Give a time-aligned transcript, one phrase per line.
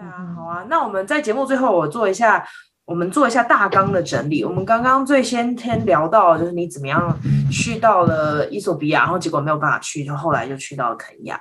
[0.00, 2.46] 啊，好啊，那我们在节目最后，我做一下，
[2.84, 4.44] 我们做一下大纲的整理。
[4.44, 7.16] 我们刚刚最先天聊到，就是你怎么样
[7.50, 11.38] 去到了伊索比亚，然后结果没有办法去，就后来就去到了肯亚。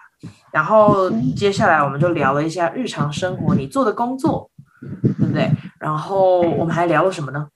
[0.51, 4.49] 然后接下来我们就聊了一下日常生活，你做的工作，
[5.01, 5.51] 对不对？
[5.79, 7.47] 然后我们还聊了什么呢？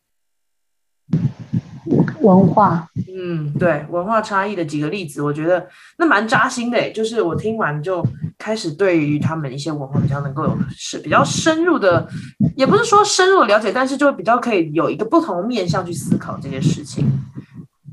[2.21, 5.67] 文化，嗯，对，文化差异的几个例子，我觉得
[5.97, 6.89] 那蛮扎心的。
[6.91, 8.05] 就是我听完就
[8.38, 12.07] 开始对于他们一些文化比较能够有是比较深入的，
[12.55, 17.05] 也不是说深入的了解，但是就比较可以有一个不同面向去思考这些事情。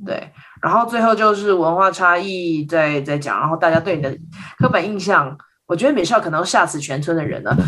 [0.07, 0.31] 对，
[0.63, 4.17] 然后最后就是文化差异在在讲，然后大家对你的
[4.59, 7.57] 刻板印象，我觉得美少可能吓死全村的人了。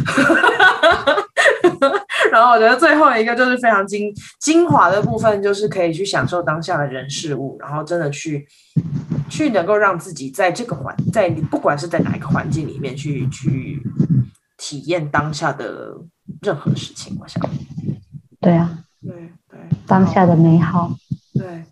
[2.31, 8.47] 然后我觉得最后一个就是非常精精华的部分，就是可以去享受当下的人事物，然后真的去
[9.29, 13.83] 去能够让自己在这个环，在你不管是在哪一个环境里面去去
[14.59, 15.95] 体验当下的
[16.43, 17.43] 任何事情，我想，
[18.41, 19.11] 对啊，对
[19.49, 20.93] 对，当下的美好，
[21.35, 21.65] 对。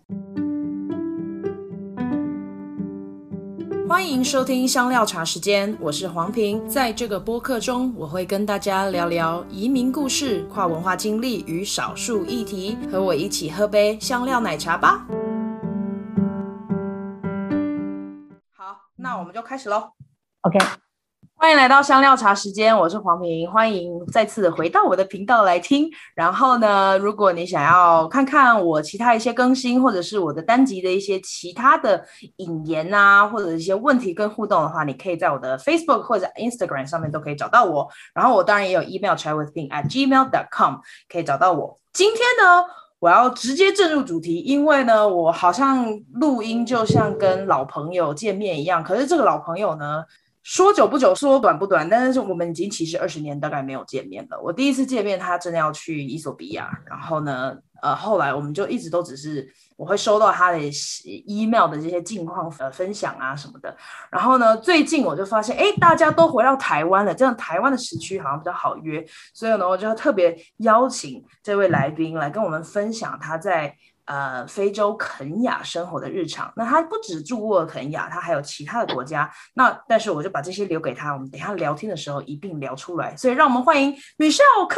[3.89, 6.69] 欢迎收听香料茶时间，我是黄平。
[6.69, 12.77] 在这个播客中，我会跟大家聊聊移民故事、跨文化经历与少数议题。
[12.91, 15.07] 和我一起喝杯香料奶茶吧。
[18.55, 19.89] 好，那我们就开始喽。
[20.41, 20.59] OK。
[21.41, 25.89] 欢迎来到香料茶时间，我是黄平，欢迎再次回到我的频道来听。
[26.13, 32.03] 然后呢，如果你想要看看我其他一些更新，或者是我的单集的一些其他的
[32.35, 37.87] 引言啊，或者一些问题跟互动的话，你可以在我的 Facebook 或者 Instagram 上面都可以找到我。
[38.13, 40.75] 然后我当然也有 email chatwithping at gmail dot com
[41.07, 41.79] 可以找到我。
[41.93, 42.65] 今天呢，
[42.99, 50.03] 我要直接进入主题，因为呢，我好像录音就像跟老朋友见面一样，可是这个老朋友呢，
[50.49, 54.41] 说久不久，说短不短，但是我们已经其实二十年大概没有见面了。
[54.41, 60.57] 我第一次见面，他真的要去伊索比亚，然后呢，呃，后来我们就一直都只是我会收到他的
[61.27, 63.77] email 的这些近况呃分享啊什么的。
[64.09, 69.05] 然后呢，最近我就发现，哎，大家都回到台湾了，这样台湾的时区好像比较好约，
[69.35, 73.75] 所以呢，我就特别邀请这位来宾来跟我们分享他在。
[74.09, 79.29] 呃，非洲肯亚生活的日常，那他不止住过肯亚，他还有其他的国家。
[79.53, 83.15] 那但是我就把这些留给他，我们等下聊天的时候一并聊出来。
[83.15, 84.77] 所以让我们欢迎米少科。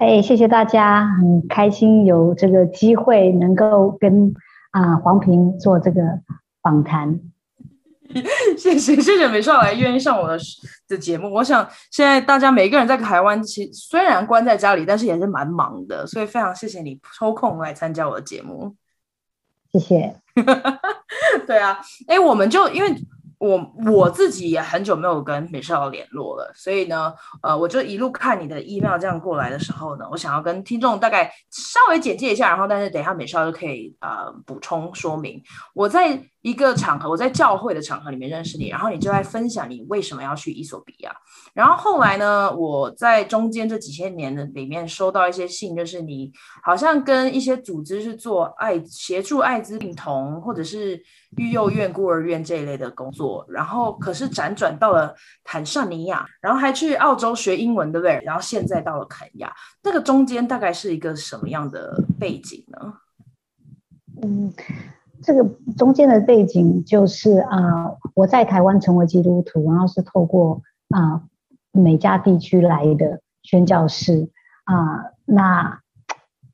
[0.00, 4.34] 嘿，谢谢大家，很开心有这个机会能够跟
[4.72, 6.00] 啊、黄平做这个
[6.60, 7.20] 访谈。
[8.58, 10.38] 谢谢谢谢美少来愿意上我的
[10.88, 11.32] 的节目。
[11.32, 18.74] 我想现在大家每一个人在台湾，其虽然关在家里，但是也是蛮忙的，所以非常谢谢你抽空来参加我的节目。
[19.72, 20.20] 谢谢。
[21.46, 22.94] 对啊，哎，我们就因为。
[23.42, 35.42] 我我自己也很久没有跟美少联络了，所以呢，呃，我就一路看你的 email 这样过来的时候呢，我想要跟听众大概稍微简介一下，然后但是等一下美少就可以呃补充说明。
[35.74, 41.12] 我在一个场合，我在教会的场合里面认识你，然后你就在分享你为什么要去伊索比亚。
[41.52, 46.30] 然后后来呢，我在中间这几千年的里面收到一些信，就是你
[46.62, 51.02] 好像跟一些组织是做爱协助艾滋病童或者是。
[51.36, 58.20] 育幼院、孤儿院这一类的工作，然后可是辗转到了坦桑尼亚，然后还去澳洲学英文，对不对？
[58.24, 59.50] 然后现在到了肯亚，
[59.82, 62.94] 这个中间大概是一个什么样的背景呢？
[64.22, 64.52] 嗯，
[65.22, 65.42] 这个
[65.78, 70.60] 中间的背景就是啊、我在台湾成为基督徒，然后是透过
[70.90, 71.22] 啊、呃、
[71.72, 74.28] 美加地区来的宣教士
[74.64, 75.80] 啊、那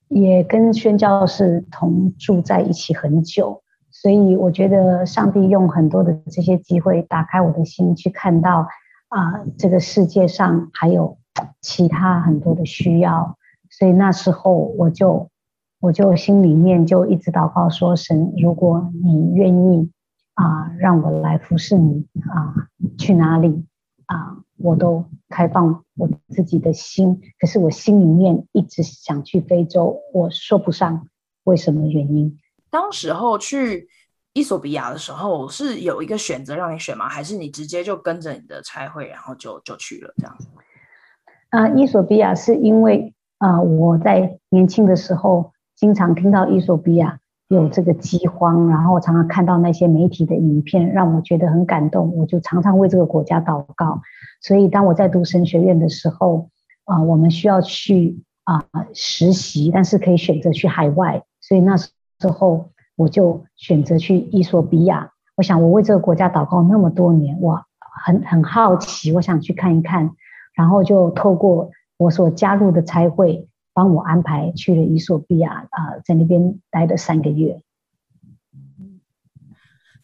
[0.07, 3.63] 也跟宣教士同住在一起很久。
[4.01, 8.69] 所以我觉得上帝用很多的这些机会打开我的心，去看到
[9.09, 11.19] 啊、这个世界上还有
[11.61, 13.37] 其他很多的需要。
[13.71, 15.31] 所以那时候我就
[15.81, 19.91] 我就心里面就一直祷告说：神，如果你愿意
[20.35, 23.67] 啊、让我来服侍你啊、去哪里
[24.07, 27.21] 啊、我都开放我自己的心。
[27.41, 31.09] 可是我心里面一直想去非洲，我说不上
[31.43, 32.39] 为什么原因。
[32.71, 33.89] 当时候去
[34.35, 37.09] 伊索比亚的时候，是有一个选择让你选吗？
[37.09, 40.37] 还是你直接就跟着你的差会，然后就就去了这样？
[41.51, 47.19] 啊、呃，衣索比亚是因为啊、我在年轻的时候经常听到伊索比亚
[47.49, 54.03] 有这个饥荒，然后常常看到那些媒体的影片，让我觉得很感动，我就常常为这个国家祷告。
[54.41, 56.51] 所以当我在读神学院的时候，
[56.85, 61.89] 啊、我们需要去啊、实习，但是可以选择去海外，所以那时。
[62.19, 65.13] 之后，我就选择去伊索比亚。
[65.37, 67.65] 我想，我为这个国家祷告那么多年，我
[68.05, 70.17] 很很好奇，我想去看一看，
[70.55, 77.63] 然后就透过我所加入的差会，帮我安排去了伊索比亚啊、呃，在那边待了三个月。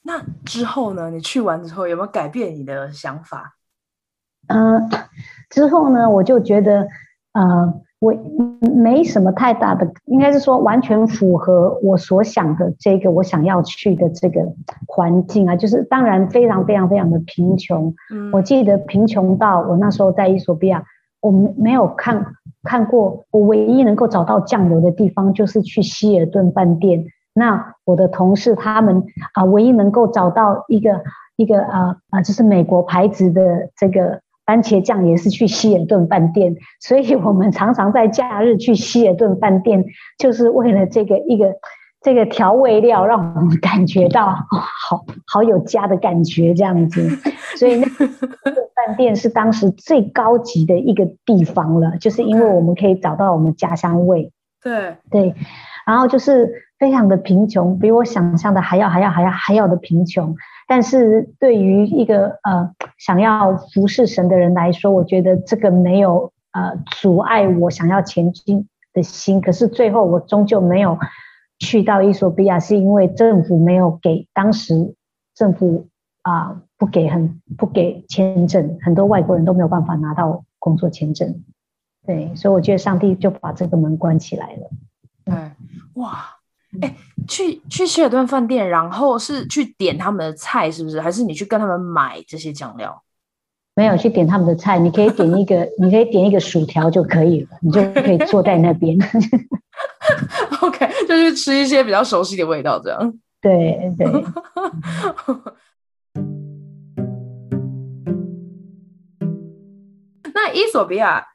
[0.07, 1.11] 那之后呢？
[1.11, 3.57] 你去完之后有没有改变你的想法？
[4.49, 5.09] 嗯、呃，
[5.49, 6.87] 之后呢，我就觉得，
[7.33, 8.15] 呃，我
[8.61, 14.43] 没什么太大的，应该是说完全符合我所想的这个我想要去的这个
[14.87, 17.95] 环境啊，就是当然非常非常非常的贫穷。
[18.13, 20.85] 嗯，我记得贫穷到我那时候在伊索比亚，
[21.23, 22.27] 我没有看
[22.63, 27.07] 看过，我唯一能够找到酱油的地方就是去希尔顿饭店。
[27.33, 28.99] 那我的同事他们
[29.33, 31.01] 啊、呃，唯一能够找到一个
[31.37, 36.57] 一个啊啊、呃，就是美国牌子的这个番茄酱，也是去希尔顿饭店。
[36.81, 39.85] 所以我们常常在假日去希尔顿饭店，
[40.19, 41.55] 就是为了这个一个
[42.01, 44.59] 这个调味料，让我们感觉到、哦、
[44.89, 47.09] 好好有家的感觉这样子。
[47.57, 48.07] 所以那个
[48.75, 54.33] 饭店是当时最高级的一个地方了，就是因为我们可以找到我们家乡味。
[54.63, 55.35] 对对，
[55.87, 56.65] 然后就是。
[56.77, 60.35] 非常的贫穷，比我想象的还要还要还要还要的贫穷。
[60.67, 62.73] 但是对于一个呃
[63.05, 69.43] 想要服侍神的人来说，我觉得这个没有呃阻碍我想要前进的心。
[69.43, 70.99] 可是最后我终究没有
[71.59, 74.95] 去到伊索比亚，是因为政府没有给，当时
[75.35, 75.89] 政府
[76.23, 81.45] 啊、不给很不给签证，很多外国人都没有办法拿到工作签证。
[82.07, 84.71] 对，所以我觉得上帝就把这个门关起来了。
[85.27, 85.35] 对，
[86.01, 86.34] 哇。
[86.81, 86.97] 哎，
[87.29, 91.01] 去去希尔顿饭店，然后是去点他们的菜，是不是？
[91.01, 93.03] 还是你去跟他们买这些酱料？
[93.77, 98.97] 没有去点他们的菜，你可以点一个，你可以点一个薯条就可以了，你就可以坐在那边。
[100.63, 103.19] OK，就是吃一些比较熟悉的味道，这样。
[103.41, 104.07] 对 对。
[110.33, 111.27] 那伊索比亚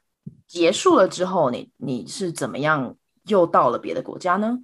[0.46, 2.94] 结束了之后，你你是怎么样
[3.26, 4.60] 又到了别的国家呢？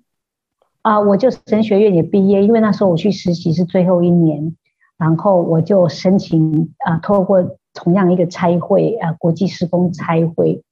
[0.87, 4.55] 啊，我就神学院也毕业，因为那时候我去实习是最后一年，
[4.97, 10.63] 然后我就申请啊，透过同样一个差会啊，国际时工差会，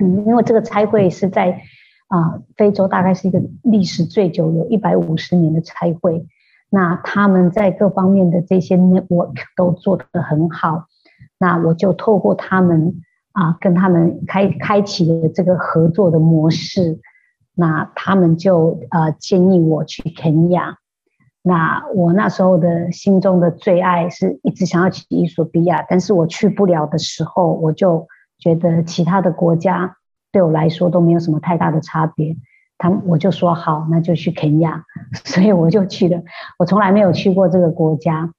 [0.00, 1.60] 嗯，因为这个差会是在
[2.08, 6.26] 啊非洲，大概是一个历史最久，有一百五十年的差会，
[6.68, 10.86] 那他们在各方面的这些 network 都做得很好，
[11.38, 16.98] 那我就透过他们啊，跟他们开开启了这个合作的模式。
[17.54, 20.78] 那他们就呃建议我去肯亚，
[21.42, 28.08] 那我那时候的心中的最爱是一直想要去伊索比亚，但是我去不了的时候，我就
[28.38, 29.96] 觉得其他的国家
[30.32, 32.36] 对我来说都没有什么太大的差别，
[32.76, 34.84] 他们我就说好，那就去肯亚，
[35.24, 36.22] 所以我就去了。
[36.58, 38.32] 我从来没有去过这个国家，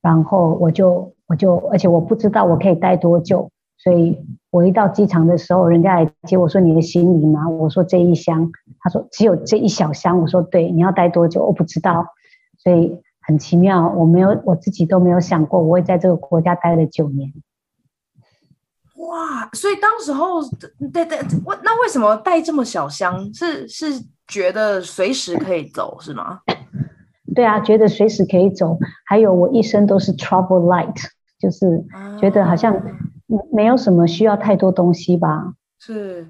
[0.00, 3.50] 然后我就我就而且我不知道我可以待多久。
[3.84, 4.18] 所以
[4.50, 8.50] 我一到机场的时候，人家来接我说：“你的行李吗？”我说：“这一箱。”
[8.80, 11.44] 他说：“只有这一小箱。”我说：“对。”你要待多久？
[11.44, 12.06] 我不知道。
[12.56, 17.30] 所以很奇妙，我没有我自己都没有想过我会在这个国家待了九年。
[18.96, 19.50] 哇！
[19.52, 20.40] 所以当时候，
[20.90, 23.30] 对对，我那为什么带这么小箱？
[23.34, 23.86] 是是
[24.26, 26.40] 觉得随时可以走是吗？
[27.34, 28.78] 对啊，觉得随时可以走。
[29.04, 30.96] 还有我一生都是 travel light，
[31.38, 31.84] 就是
[32.18, 32.74] 觉得好像。
[33.52, 35.54] 没有什么需要太多东西吧？
[35.78, 36.28] 是，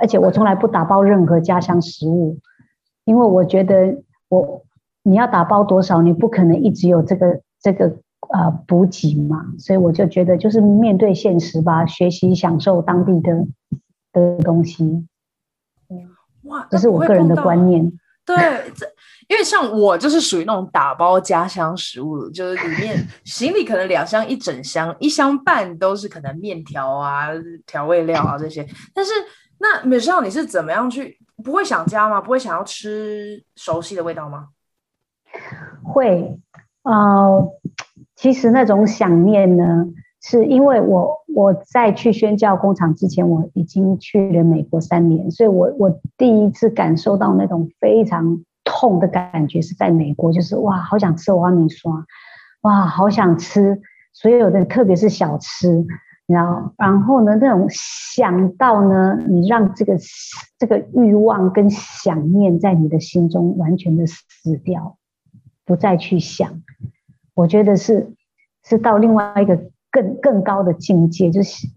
[0.00, 2.38] 而且我从来不打包任何家乡食物，
[3.04, 4.64] 因为我觉得我
[5.02, 7.96] 你要打包多少，你不可能一直有这个这个
[8.32, 13.46] 呃补给嘛，所以我就觉得就是面对现实吧，学习享受当地的
[14.12, 15.06] 的东西。
[16.44, 17.92] 哇，这是我个人的观念。
[18.24, 18.36] 对，
[18.74, 18.86] 这。
[19.32, 27.28] 因为像我就是属于那种打包家乡食物，就是里面 行李可能两箱一整箱，一箱半都是可能面条啊、
[27.66, 28.62] 调味料啊这些。
[28.92, 29.10] 但是
[29.58, 31.18] 那 Michelle 你是怎么样去？
[31.42, 32.20] 不会想家吗？
[32.20, 34.48] 不会想要吃熟悉的味道吗？
[35.82, 36.36] 会，
[36.82, 37.48] 呃，
[38.14, 39.86] 其实那种想念呢，
[40.20, 48.44] 是因为我我在去宣教工厂之前，我已经去了美国三年，所以我我第一次感受到那种非常。
[48.74, 52.06] 痛的感觉是在美国，就是哇，好想吃瓦米刷，
[52.62, 53.82] 哇，好想吃
[54.14, 55.84] 所有的，特别是小吃，
[56.26, 59.98] 然后，然后呢，那种想到呢，你让这个
[60.58, 64.96] 这个欲望跟想念在你的心中完全的死掉，
[65.66, 66.62] 不再去想，
[67.34, 68.14] 我觉得是
[68.64, 71.68] 是到另外一个更更高的境界，就是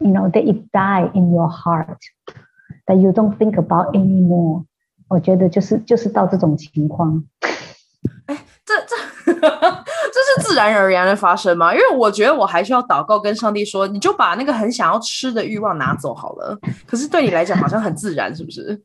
[0.00, 1.98] ，you know that it die in your heart
[2.86, 4.64] that you don't think about anymore。
[5.08, 7.24] 我觉得就是就是到这种情况，
[8.26, 8.96] 哎，这这
[9.32, 11.72] 这是自然而然的发生吗？
[11.72, 16.58] 因为我觉得我还需要祷告跟上帝说，你就把那个很想要吃的欲望拿走好了。
[16.86, 18.82] 可是对你来讲好像很自然，是不是？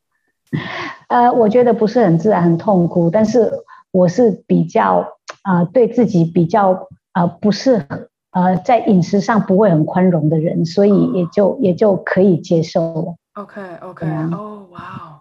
[1.10, 3.10] 呃，我觉得不是很自然，很痛苦。
[3.10, 3.52] 但是
[3.92, 7.86] 我是比较啊、呃，对自己比较啊、呃，不是
[8.32, 13.16] 呃，在饮食上不会很宽容的人，所以也就也就可以接受了。
[13.34, 15.13] OK OK，哦，哇哦，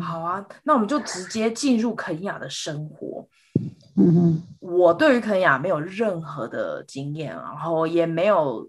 [0.00, 3.26] 好啊，那我们就直接进入肯雅的生活。
[3.96, 8.68] 嗯哼，我对于肯雅没有任何的经验，然后也没有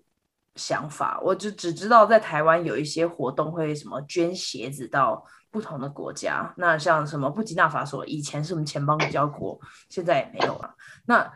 [0.55, 6.51] 想法，我就只知道在台湾有一些活动会什么捐鞋子到不同的国家。
[6.57, 10.73] 那像什么布吉纳法索，以前是我们前邦交国，现在也没有了。
[11.05, 11.31] 那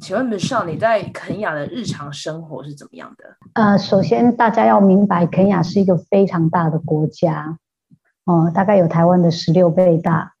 [0.00, 3.24] 请问 Michelle，你在肯雅的日常生活是怎么样的？
[3.52, 7.58] 呃，首先大家要明白，肯雅是一个非常大的国家，
[8.24, 10.32] 哦、大概有台湾的十六倍大。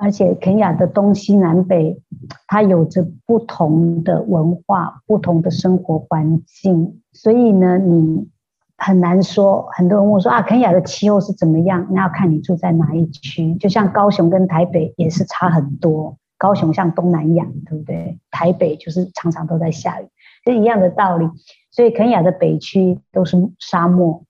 [0.00, 2.00] 而且肯亚的东西南北，
[2.46, 8.28] 它有着不同的文化、不同的生活环境，所以呢，你
[8.76, 9.68] 很难说。
[9.72, 11.88] 很多人问我说啊，肯亚的气候是怎么样？
[11.90, 13.56] 那要看你住在哪一区。
[13.56, 16.16] 就像高雄跟台北也是差很多。
[16.36, 18.20] 高雄像东南亚，对不对？
[18.30, 20.06] 台北就是常常都在下雨，
[20.44, 21.28] 是一样的道理。
[21.72, 24.22] 所以肯亚的北区都是沙漠，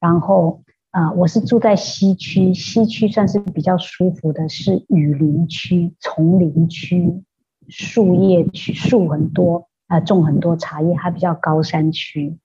[0.00, 0.62] 然后。
[0.96, 7.22] 啊，我是住在西区，西区算是比较舒服的，是雨林区、丛林区、
[7.68, 12.38] 树叶区，树很多啊，种很多茶叶，还比较高山区。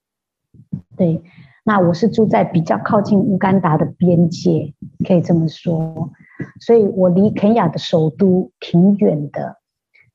[0.98, 1.24] 对，
[1.64, 4.74] 那我是住在比较靠近乌干达的边界，
[5.08, 6.12] 可以这么说，
[6.60, 9.62] 所以我离肯亚的首都挺远的，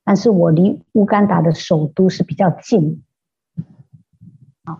[0.05, 3.01] 但是我离乌干达的首都是比较近。
[4.63, 4.79] 好。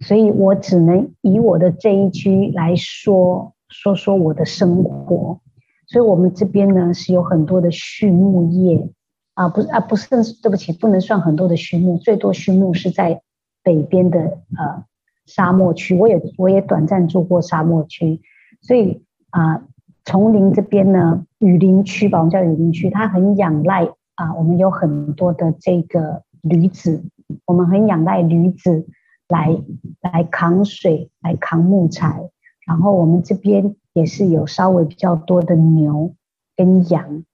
[0.00, 5.40] 所以我只能以我的这一区来说说说我的生活。
[5.86, 8.88] 所以我们这边呢是有很多的畜牧业
[9.34, 10.08] 啊，不啊不是，
[10.42, 13.20] 对不起，不能算很多的畜牧，最多畜牧是在
[13.62, 14.20] 北边的
[14.56, 14.84] 呃
[15.26, 15.94] 沙漠区。
[15.94, 18.22] 我也我也短暂住过沙漠区，
[18.62, 19.62] 所以啊，
[20.04, 27.04] 丛林这边呢，雨林区吧，我们叫雨林区，它很仰赖啊，我们有很多的这个驴子，
[27.44, 28.86] 我们很仰赖驴子。
[29.28, 29.56] 来
[30.00, 32.30] 来扛水，来扛木材，
[32.66, 36.14] 然后我们这边也是有稍微比较多的牛
[36.56, 37.24] 跟羊，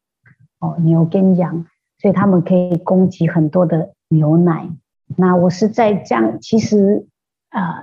[0.61, 1.66] 哦，牛跟羊，
[1.99, 4.68] 所以他们可以供给很多的牛奶。
[5.16, 7.06] 那我是在这样，其实
[7.49, 7.82] 啊、呃，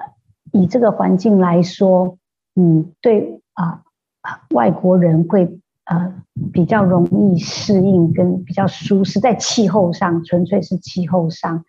[0.54, 2.18] 以这个环境来说，
[2.56, 3.84] 嗯，对啊、
[4.22, 6.14] 呃，外国人会呃
[6.54, 11.66] 比较容易适应，跟比较舒适，在气候上，纯粹是气候上。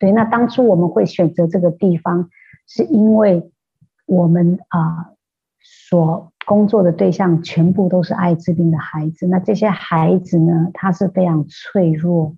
[0.00, 2.30] 对，那当初我们会选择这个地方，
[2.66, 3.52] 是因为
[4.06, 5.12] 我们啊、
[5.60, 9.26] 所工作的对象全部都是艾滋病的孩子。
[9.26, 12.34] 那这些孩子呢，他是非常脆弱，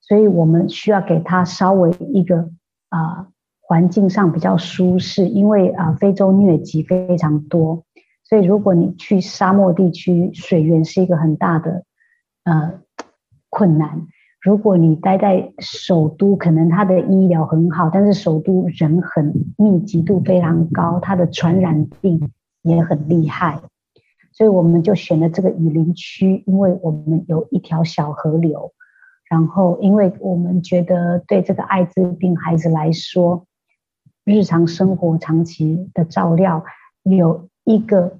[0.00, 2.50] 所以我们需要给他稍微一个
[2.88, 3.28] 啊、
[3.60, 5.28] 环境上比较舒适。
[5.28, 7.84] 因为啊、非洲疟疾非常多，
[8.24, 11.84] 所以如果你去沙漠地区，水源是一个很大的
[12.42, 12.80] 呃
[13.48, 14.08] 困难。
[14.44, 23.58] 如果你待在首都，可能它的医疗很好，但是首都人很密集度非常高，它的传染病也很厉害，
[24.32, 28.74] 所以我们就选了这个雨林区，因为我们有一条小河流，
[29.30, 33.46] 然后因为我们觉得对这个艾滋病孩子来说，
[34.26, 36.62] 日常生活长期的照料
[37.02, 38.18] 有一个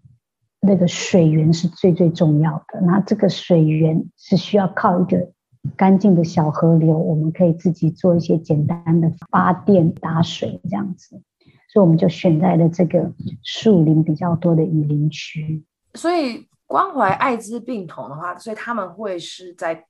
[0.58, 5.28] 那个水源是最最重要的，那这个水源是需要靠一个。
[5.76, 11.20] 干净的小河流，我们可以自己做一些简单的发电、打水这样子，
[11.68, 15.64] 所以我们就选在了这个树林比较多的雨林区。
[15.94, 19.84] 所以关怀艾滋病童的话，所以他们会是在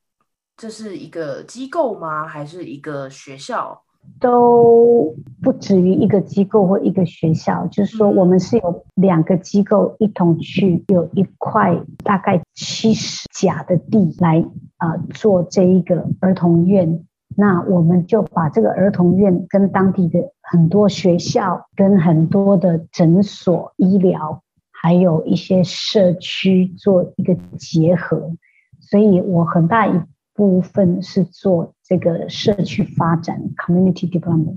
[0.56, 2.26] 这是一个机构吗？
[2.26, 3.82] 还是一个学校？
[4.20, 14.44] 都不止于一个机构或一个学校，就是说我们是有两个机构一同去，有一块大概七十甲的地来
[14.78, 17.04] 啊、呃、做这一个儿童院。
[17.36, 28.30] 那我们就把这个儿童院跟当地的很多学校、跟很多的诊所、医疗，还有一些社区做一个结合。
[28.80, 30.00] 所以我很大一
[30.34, 31.72] 部分是做。
[31.86, 34.56] 这个社区发展 （community development），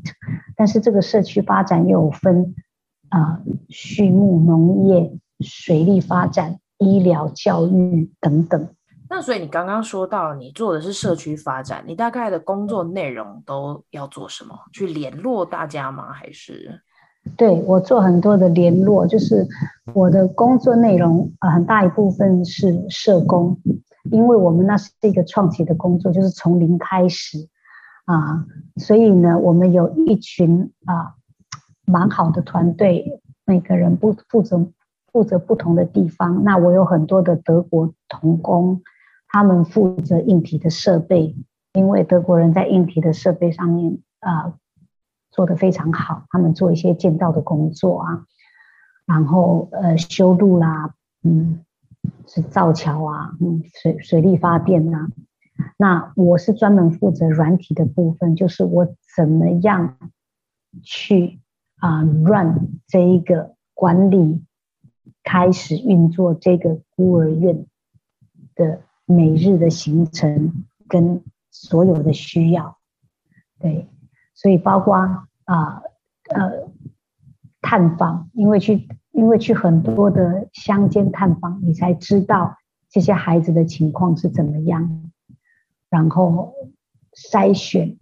[0.56, 2.56] 但是这个社区发展又有分
[3.10, 8.70] 啊，畜牧、农业、水利发展、医疗、教育等等。
[9.10, 14.58] 那所以你刚刚说到你做的是社区发展，你大概的工作内容都要做什么？
[14.72, 16.14] 去联络大家吗？
[16.14, 16.80] 还是？
[17.36, 19.46] 对，我做很多的联络，就是
[19.94, 23.60] 我的工作内容啊，很大一部分是社工。
[24.12, 27.48] 因为我们那是一个创企的工作，就是从零开始
[28.06, 28.46] 啊，
[28.78, 31.16] 所以呢，我们有一群啊
[31.86, 34.68] 蛮好的团队，每个人不负责
[35.12, 36.44] 负责不同的地方。
[36.44, 38.82] 那我有很多的德国童工，
[39.28, 41.36] 他们负责硬体的设备，
[41.74, 44.54] 因为德国人在硬体的设备上面啊
[45.32, 48.26] 做得非常好，他们做一些建造的工作啊，
[49.06, 51.60] 然后呃修路啦，嗯，
[52.28, 55.08] 是造桥啊，嗯，水水力发电啊。
[55.78, 59.98] 那我是专门负责软体的部分，就是我怎么样
[60.84, 61.40] 去
[61.78, 64.44] 啊、run 这一个管理，
[65.24, 67.66] 开始运作这个孤儿院
[68.54, 72.78] 的每日的行程跟所有的需要，
[73.60, 73.88] 对，
[74.36, 74.96] 所以包括
[75.46, 75.82] 啊
[76.30, 76.70] 呃
[77.62, 82.56] 探访，因为去因为去很多的乡间探访，你才知道
[82.88, 85.12] 这些孩子的情况是怎么样。
[85.90, 86.54] 然后
[87.16, 87.98] 筛选，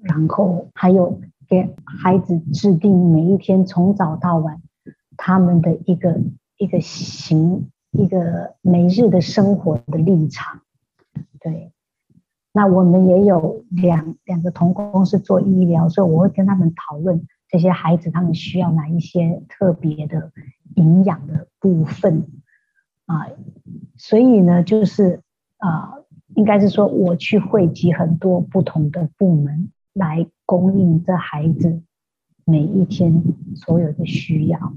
[0.00, 4.62] 然后还有给孩子制定每一天从早到晚
[5.16, 6.20] 他们的一个
[6.56, 10.60] 一个行一个每日的生活的立场。
[11.40, 11.72] 对，
[12.52, 20.32] 那我们也有两两个同工是做医疗，所以我会跟他们讨论这些孩子他们需要哪一些特别的
[20.74, 22.26] 营养的部分
[23.06, 23.30] 啊，
[23.96, 25.20] 所以呢，就是
[25.58, 26.00] 啊。
[26.36, 31.80] 应该是说，我去汇集很多不同的部门来供应这孩子
[32.44, 33.22] 每一天
[33.54, 34.72] 所有的需要。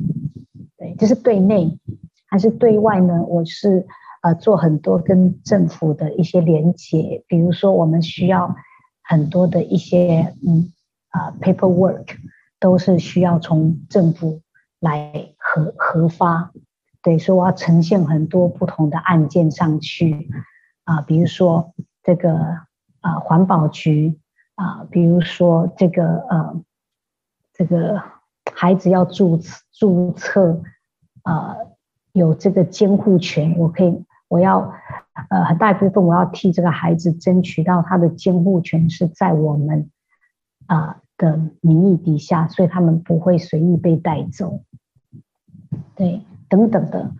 [0.77, 1.79] 对，这是对内，
[2.27, 3.24] 还是对外呢？
[3.24, 3.88] 我是
[4.22, 8.55] 呃做很多跟政府的一些连接，比如说我们需要
[9.01, 10.72] 很多的一些嗯
[11.10, 12.17] 啊、paperwork，
[12.60, 14.42] 都是需要从政府
[14.80, 16.52] 来核核发。
[17.02, 20.30] 对，所以我要呈现很多不同的案件上去。
[20.84, 22.34] 啊，比如说这个
[23.02, 24.20] 啊，环保局
[24.56, 26.62] 啊，比如说这个呃，
[27.54, 28.02] 这个
[28.54, 29.40] 孩子要注
[29.74, 30.62] 注册
[31.24, 31.58] 啊，
[32.14, 34.74] 有这个监护权，我可以，我要
[35.30, 39.91] 呃很大一部分我要替这个孩子争取到他的监护权是在我们
[40.67, 44.62] 啊的名义底下，所以他们不会随意被带走，
[45.95, 47.12] 对，等等的，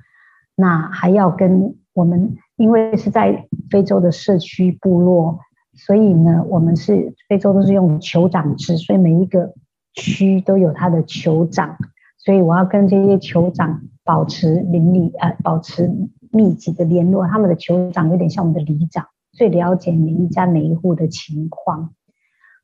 [0.55, 2.38] 那还要跟我们。
[2.57, 5.41] 因为是在非洲的社区部落，
[5.75, 9.53] 所以呢，我们是非洲都是用酋长制，所以每一个
[9.93, 11.77] 区都有他的酋长，
[12.17, 15.88] 所以我要跟这些酋长保持邻里呃，保持
[16.31, 17.27] 密集的联络。
[17.27, 21.93] 他们的酋长有点像我们的里长，最了解每一家每一户的情况。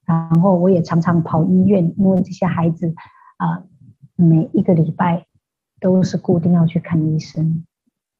[0.06, 2.94] 然后我也常常跑医院，因为这些孩子
[3.38, 3.64] 啊、呃，
[4.16, 5.26] 每一个礼拜
[5.80, 7.66] 都是固定要去看医生。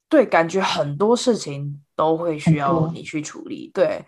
[0.10, 3.72] 对，感觉很多事情都会需要你去处理。
[3.74, 4.06] 对，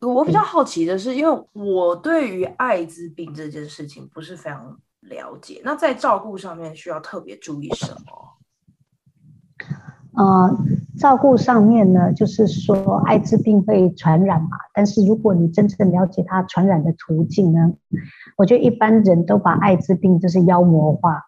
[0.00, 8.38] 我比较好奇的是，因为我对于艾滋病这件事情不是非常了解，那在照顾上面需要特别注意什么？
[10.18, 10.58] 呃，
[10.98, 17.74] 照顾上面呢，就是说艾滋病会传染嘛，但是如果你真正了解它传染的途径呢，
[18.36, 21.22] 我觉得一般人都把艾滋病就是妖魔化，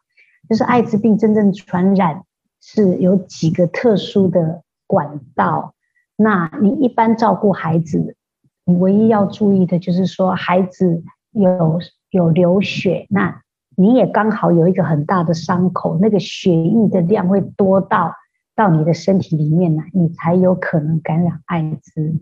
[0.49, 2.23] 就是艾滋病真正传染。
[2.61, 5.75] 是有几个特殊的管道，
[6.17, 8.17] 那你一般照顾孩子，
[8.65, 11.79] 你唯一要注意的就是说，孩子有
[12.11, 13.43] 有流血，那
[13.77, 18.13] 你也刚好有一个很大的伤口，那个血液的量会多到
[18.59, 22.19] 到你的身体里面来，你才有可能感染艾滋。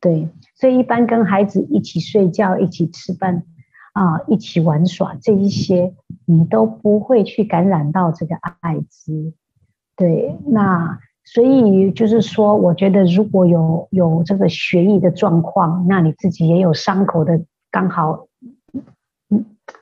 [0.00, 3.42] 对，所以一般跟孩子一起睡觉、一起吃饭
[3.92, 5.92] 啊、一起玩耍这一些，
[6.24, 9.34] 你都不会去感染到这个艾滋。
[9.96, 18.28] 对，那所以就是说，我觉得如果有有这个血液的状况，那你自己也有伤口的，刚好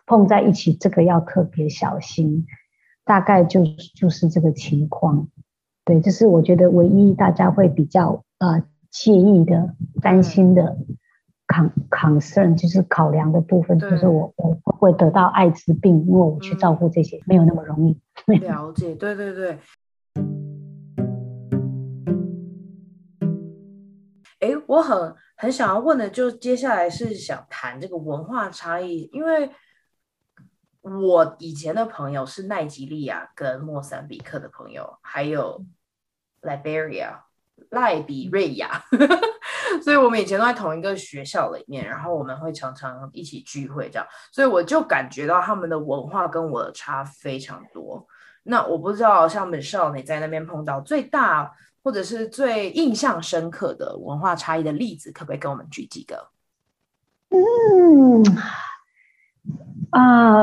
[0.06, 2.46] 碰在一起，这个要特别小心。
[3.04, 3.64] 大概就
[3.94, 5.28] 就是这个情况。
[5.88, 10.76] 对，这是我觉得唯一大家会比较呃介意的、担心的
[11.46, 17.98] con concern，就是考量的部分，就是我我会得到艾滋病，因为我去照顾这些没有那么容易。
[18.36, 19.58] 了解，对对对。
[24.40, 29.50] 哎，我很很想要问的，就接下来是想谈这个文化差异，因为
[30.82, 35.64] 我以前的朋友是奈及利亚跟莫桑比克的朋友，还有
[36.42, 37.20] Liberia
[37.70, 38.82] 赖比瑞亚，
[39.82, 48.06] 所以我们以前都在同一个学校里面，然后我们会常常一起聚会这样，所以我就感觉到他们的文化跟我的差非常多。
[48.44, 51.54] 那我不知道，像 Michelle 你在那边碰到最大。
[51.80, 56.28] 或者是最印象深刻的文化差异的例子，可不可以跟我们举几个？
[57.30, 58.22] 嗯，
[59.88, 60.42] 啊、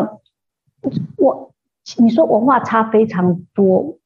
[1.18, 1.54] 我
[1.98, 4.00] 你说文化差非常多，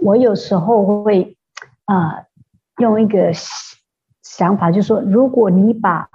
[0.00, 1.35] 我有时候会
[1.86, 2.24] 啊、
[2.78, 3.32] 用一个
[4.22, 6.08] 想法，就是说，如果你把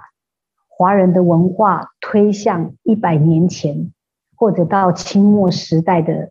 [0.68, 3.92] 华人的文化推向一百年前，
[4.36, 6.30] 或者到清末时代的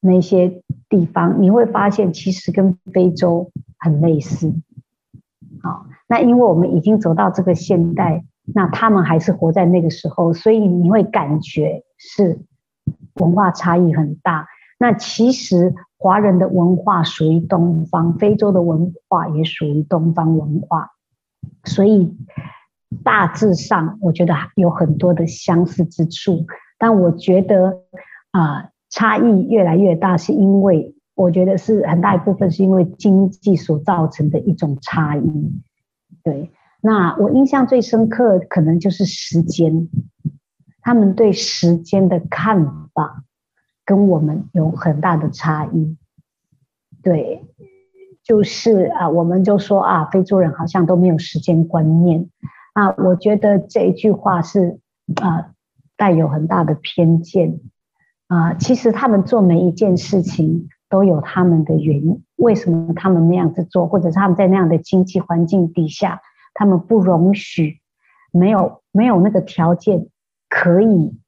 [0.00, 4.54] 那些地方，你会发现其实跟非洲很类似。
[5.62, 12.40] 好，那因为我们已经走到这个现代，那他们还是活在那个时候，所以你会感觉是
[13.14, 14.46] 文化差异很大。
[14.78, 20.90] 那其实华人的文化属于东方，非洲的文化也属于东方文化，
[21.64, 22.16] 所以。
[23.04, 26.44] 大致上，我觉得有很多的相似之处，
[26.76, 27.84] 但我觉得
[28.32, 35.52] 啊、差异越来越大，是因为我觉得是很大一部分是因为经济所造成的一种差异。
[36.24, 36.50] 对，
[36.82, 39.88] 那我印象最深刻可能就是时间，
[40.82, 43.22] 他们对时间的看法
[43.90, 45.96] 跟我们有很大的差异。
[47.02, 47.44] 对，
[48.22, 52.30] 就是啊，我们就说啊，非洲人好像都没有时间观念。
[52.72, 54.78] 啊，我觉得这一句话是
[55.20, 55.54] 啊，
[55.96, 57.58] 带有很大的偏见
[58.28, 58.54] 啊。
[58.54, 66.20] 其实他们做每一件事情都有他们的原因，为什么他们那样子做，或者是他们在那样的经济环境底下，
[66.54, 67.80] 他们不容许
[68.30, 70.06] 没有没有那个条件
[70.48, 71.18] 可以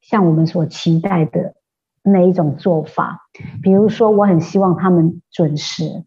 [0.00, 1.54] 像我们所期待的
[2.02, 3.28] 那一种做法。
[3.62, 6.04] 比如说，我很希望他们准时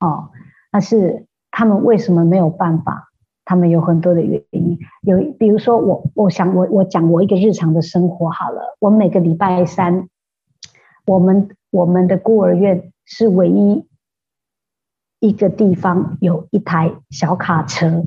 [0.00, 0.30] 哦，
[0.70, 3.08] 但是他们为什么没有办法？
[3.44, 8.76] 他们有很多的原因，有比如说我，我想我我讲我一个日常的生活好了。
[8.78, 10.08] 我每个礼拜三，
[11.04, 13.84] 我们我们的孤儿院是唯一
[15.18, 18.04] 一个地方有一台小卡车。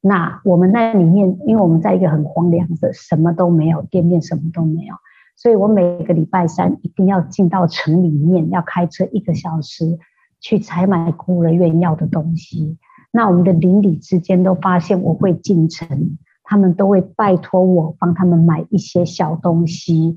[0.00, 4.94] 那我们那里面，因为我们在一个很荒凉的，什么都没有，店面什么都没有，
[5.38, 9.98] 所以我每个礼拜三一定要进到城里面，要开车一个小时
[10.40, 12.76] 去采买孤儿院要的东西。
[13.12, 20.16] 那我们的邻里之间都发现我会进城，他们都会拜托我帮他们买一些小东西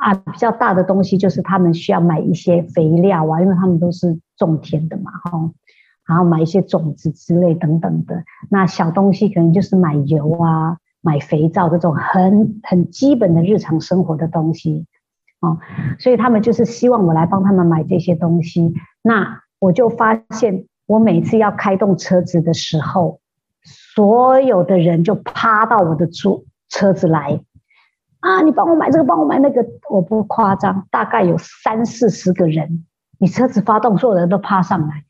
[0.00, 5.50] 啊，比较大的东西就是他们需要买一些肥料啊，因为他们都是种田的嘛，哈，
[6.06, 8.22] 然后买一些种子之类等等的。
[8.48, 14.86] 那小东西可能就是买油啊、买肥皂这种很很基本的日常生活的东西，
[15.40, 15.58] 哦，
[15.98, 18.74] 所以他们就是希望我来帮他们买这些东西。
[19.02, 20.66] 那我就发现。
[20.86, 23.20] 我每次要开动车子的时候，
[23.62, 27.40] 所有的人就趴到我的车车子来，
[28.18, 32.84] 啊，你帮我买这个，帮我买那个，我不夸张，大概有三四十个人，
[33.20, 35.04] 你车子发动，所有人都趴上来，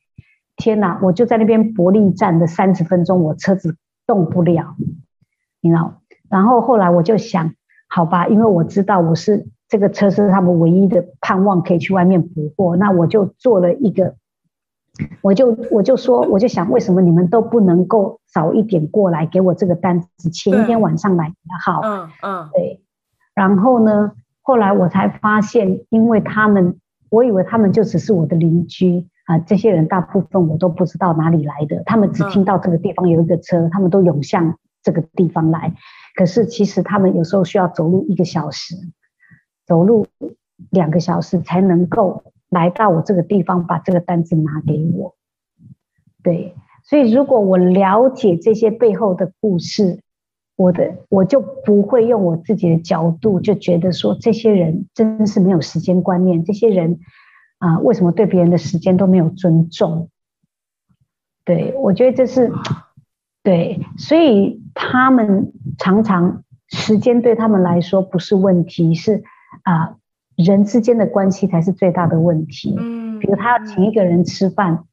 [0.55, 1.00] 天哪！
[1.03, 4.76] 我就在那边搏力站的三十分钟，我车子动不了，
[5.61, 5.94] 你知道？
[6.29, 7.53] 然后后来我就想，
[7.88, 14.14] 好吧，因为我知道我是这个车是他们唯一的盼望，可以去外面补货，那我就做了一个。
[15.23, 20.29] 我就我就说，我就想，为什么你们都不能够早一点过来给我这个单子？
[20.31, 22.83] 前一天晚上来也好，嗯嗯，对。
[23.35, 26.77] 然后呢，后来我才发现，因为他们，
[27.09, 35.75] 我以为他们就只是我的邻居啊，这些人大部分我都不知道哪里来的，他们只听到这个地方有一个车，他们都涌向这个地方来。
[36.14, 38.75] 可是其实他们有时候需要走路一个小时，
[39.66, 40.07] 走路
[40.71, 42.25] 两个小时才能够。
[42.53, 45.14] 来到我这个地方，把这个单子拿给我。
[46.21, 50.01] 对，所以如果我了解这些背后的故事，
[50.57, 56.99] 我的我就不会用我自己的角度就觉得说，这些人真是没有时间观念，这些人
[57.59, 60.11] 啊，为什么对别人的时间都没有尊重？
[61.45, 62.53] 对，我觉得这是
[63.45, 69.23] 对，所以他们常常时间对他们来说不是问题，是
[69.63, 69.97] 啊。
[70.37, 72.75] 人之间的关系才是最大的问题。
[72.79, 74.85] 嗯，比如他要请一个人吃饭，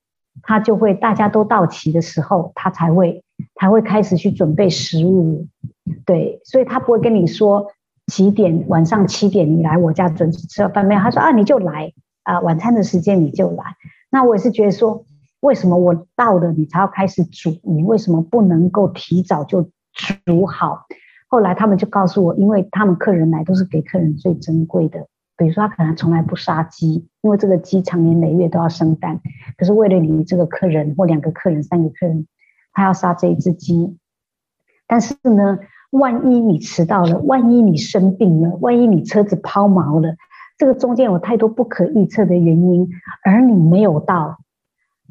[0.42, 3.24] 他就会大家都到齐的时候，他才会
[3.56, 5.48] 才会开始去准备食物。
[6.06, 7.68] 对，所以他不会跟你说
[8.08, 11.00] 几点，晚上七点你来我家准时吃饭没有？
[11.00, 13.64] 他说啊，你就来啊，晚餐的时间你就来。
[14.10, 15.06] 那我也是觉得说，
[15.40, 17.58] 为什么我到了你才要开始煮？
[17.64, 19.70] 你为什么不能够提早就
[20.26, 20.86] 煮好？
[21.28, 25.08] 后来他们就告诉我，因为他们客人来都是给客人最珍贵的。
[25.36, 29.22] 比如说，他可能从来不杀鸡，因为这个鸡常年累月都要生蛋。
[29.56, 32.26] 可是为了你这个客人或两个客人、三个客人，
[32.74, 33.98] 他要杀这一只鸡。
[34.88, 35.60] 但是呢，
[35.92, 40.16] 万一你迟到了，万一你生病了，万一你车子抛锚了，
[40.58, 42.90] 这个中间有太多不可预测的原因，
[43.24, 44.40] 而你没有到，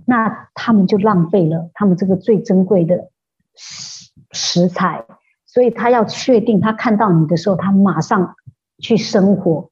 [0.06, 3.10] 那他们就浪费了他们这个最珍贵的
[3.54, 5.04] 食食材。
[5.44, 8.36] 所以他要确定他看到你的时候，他马上
[8.78, 9.70] 去生火，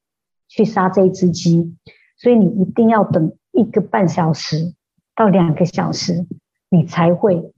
[0.49, 1.77] 去杀这一只鸡。
[2.17, 4.75] 所以你一定要等一个半小时
[5.15, 6.27] 到两个小时，
[6.71, 7.53] 你才会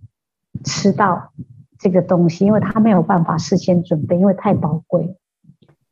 [0.65, 1.33] 吃到
[1.79, 5.17] 这个东西，因为他没有办法事先准备，因为太宝贵。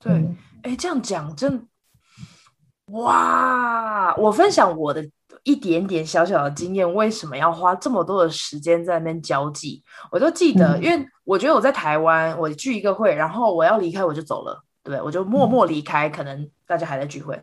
[0.00, 1.68] 对，哎、这样讲真，
[2.86, 4.16] 哇！
[4.16, 5.08] 我分享我的
[5.44, 9.82] 一点点小小的经验，为什么要花这么多的时间在那边交际？
[10.10, 17.40] 我就记得，因为我觉得我在台湾，我聚一个会，然后我要离开，我就走了，对，我就默默离开，可能大家还在聚会。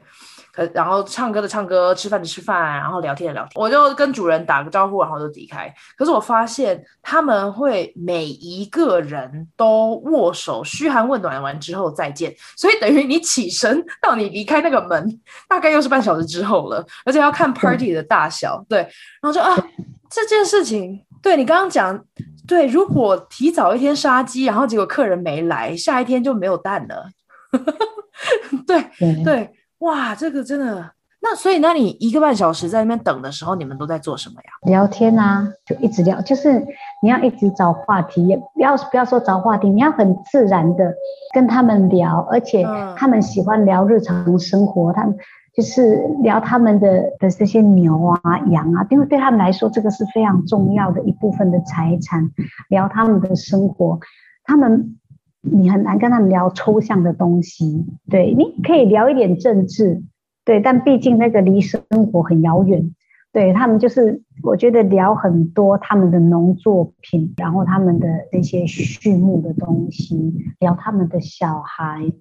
[0.54, 5.74] 可然后唱歌的唱歌，吃饭的吃饭，然后聊天的聊天，我就跟主人打个招呼，然后就离开。
[5.98, 12.36] 可是我发现他们会每一个人都握手，嘘寒问暖完之后再见。
[12.58, 18.58] 所以等于你起身到你离开那个门，大概又是半小时之后了，而且要看 party 的大小。
[18.58, 18.80] 嗯、对，
[19.22, 19.56] 然后就啊，
[20.10, 21.98] 这件事情，对你刚刚讲，
[22.46, 27.10] 对，如果提早一天杀鸡，然后结果客人没来，下一天就没有蛋了。
[28.68, 29.50] 对对。
[29.82, 30.92] 哇，这个真的，
[31.22, 34.72] 那所以，那你一个半小时在那边等的时候，你们都在做什么呀？
[34.72, 36.66] 聊天啊，就一直聊，就是
[37.04, 40.94] 你要一直找话题，也不要不要说找话题，你要很自然的
[41.34, 42.64] 跟他们聊，而且
[42.96, 45.16] 他们喜欢聊日常生活，嗯、他们
[45.56, 52.30] 就是聊他们的的这些牛啊、羊啊，因为对他们来说，这个是非常重要的一部分的财产，
[52.70, 54.00] 聊他们的生活，
[54.44, 54.98] 他们。
[55.42, 60.04] 你很难跟他们聊抽象的东西，对，你可以聊一点政治，
[60.46, 62.94] 对，但毕竟那个离生活很遥远，
[63.34, 72.12] 对，他们就是，我觉得聊很多他们的农作品，然后他们的那些畜牧的东西，聊他们的小孩，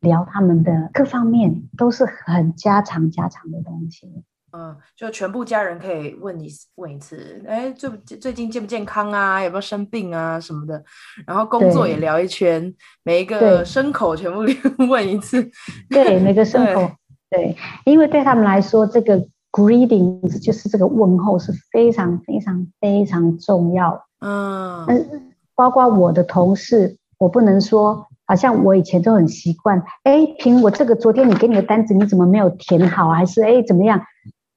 [0.00, 4.22] 聊他们的各方面，都是很家常家常的东西。
[4.56, 9.42] 嗯，就全部家人可以问你问一次，哎，最最近健不健康啊？
[9.42, 10.82] 有没有生病啊什么的？
[11.26, 14.40] 然后工作也聊一圈，每一个牲口全部
[14.88, 15.46] 问一次。
[15.90, 16.90] 对，每个牲口，
[17.28, 24.06] 对，对，因为对他们来说，这个 greeting 就是这个问候是非常非常非常重要。
[24.20, 33.10] 嗯，嗯，包括我的同事，我不能说，好像我以前都很习惯，哎，凭我这个昨天你给你的单子，你怎么没有填好？
[33.10, 34.00] 还是哎怎么样？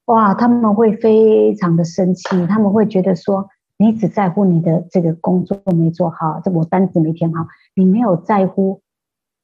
[0.10, 7.46] 哇，他们会非常的生气，他们会觉得说，你只在乎你的这个工作没做好，这我单子没填好，
[7.76, 8.82] 你没有在乎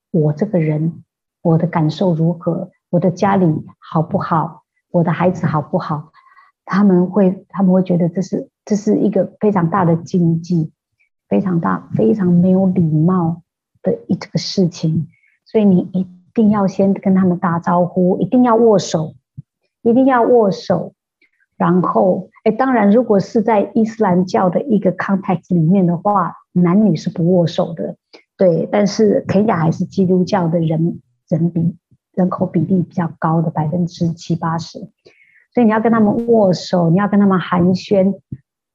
[0.09, 1.03] 我这个人，
[1.43, 3.45] 我的感受如何，我的家里
[3.77, 6.11] 好不好，我的孩子好不好，
[6.65, 10.71] 他们会他们会觉得这是这是一个非常大的禁忌，
[11.29, 13.43] 非常大非常没有礼貌
[13.83, 15.09] 的一这个事情，
[15.45, 19.13] 所以你一定要先跟他们打招呼，一定要握手。
[19.85, 20.93] 一定要握手，
[21.57, 27.95] 然后，哎，当然，如果是在伊斯兰教的一个 context 里面的话，男女是不握手的，
[28.35, 28.67] 对。
[28.71, 31.75] 但是肯亚还是基督教的人人比
[32.13, 34.79] 人口比例比较高的百分之七八十，
[35.53, 38.19] 所以你要跟他们握手，你要跟他们寒暄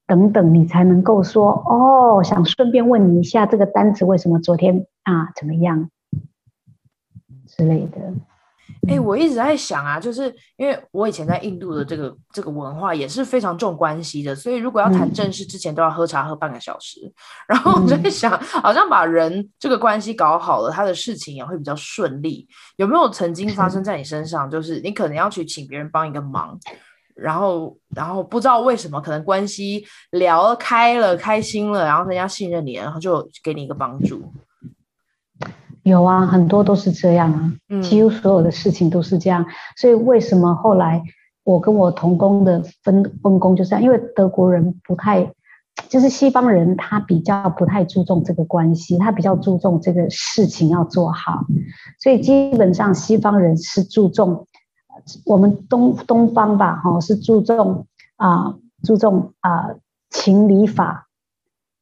[0.07, 5.91] 等等，你才能够说哦，想顺便问你一下这个单子为什么昨天啊怎么样
[7.49, 8.15] 之类的。
[8.89, 16.99] 哎、欸，我一直在想啊，就是因为我以前在印度的这个这个文化也是非常重关系的，所以如果要谈正事之前都要喝茶喝半个小时。
[17.05, 17.13] 嗯、
[17.49, 22.49] 然后我在想，好像把人这个关系搞好了，他的事情也会比较顺利。
[22.77, 24.51] 有没有曾经发生在你身上？
[24.51, 26.59] 就是你可能要去请别人帮一个忙，
[27.15, 34.33] 然后然后不知道为什么，可能关系聊开了，开心了，然后人家信任你，然后就给你一个帮助。
[35.83, 39.43] 有啊，很多都是这样啊，几乎所有的事情都是这样。
[39.43, 41.03] 嗯、所以为什么后来
[41.43, 43.83] 我跟我同工的分分工就是这样？
[43.83, 45.33] 因为德国人不太，
[45.89, 51.47] 就是西方人他比较不太注重这个关系，他比较注重这个事情要做好。
[51.99, 54.47] 所以基本上西方人是注重
[55.25, 59.77] 我们东东方吧，哈，是注重啊、呃，注重啊、呃、
[60.11, 61.07] 情理法。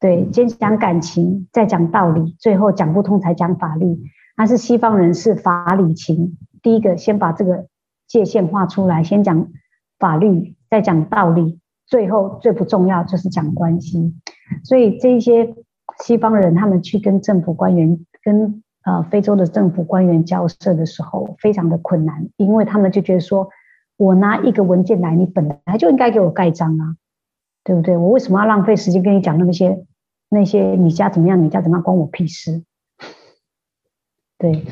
[0.00, 3.98] 对，先讲感情，再讲道理，最后讲不通才讲法律。
[4.36, 7.66] 但是西方人是法理情，第一个先把这个
[8.06, 9.48] 界限画出来，先讲
[9.98, 14.14] 法律，再讲道理，最后最不重要就是讲关系。
[14.62, 15.56] 所以这些
[15.98, 23.48] 西方人他们去跟政府官员、跟呃非洲的政府官员交涉的时候，非常的困难，因为他们就觉得说，
[23.96, 26.94] 我拿一个文件来，你本来就应该给我盖章啊。
[27.64, 27.98] 对不对？
[27.98, 29.84] 我为什么要浪费时间跟你讲那么些
[30.28, 32.62] 那些你家怎么样，你家怎么样，关我屁事？
[34.38, 34.64] 对，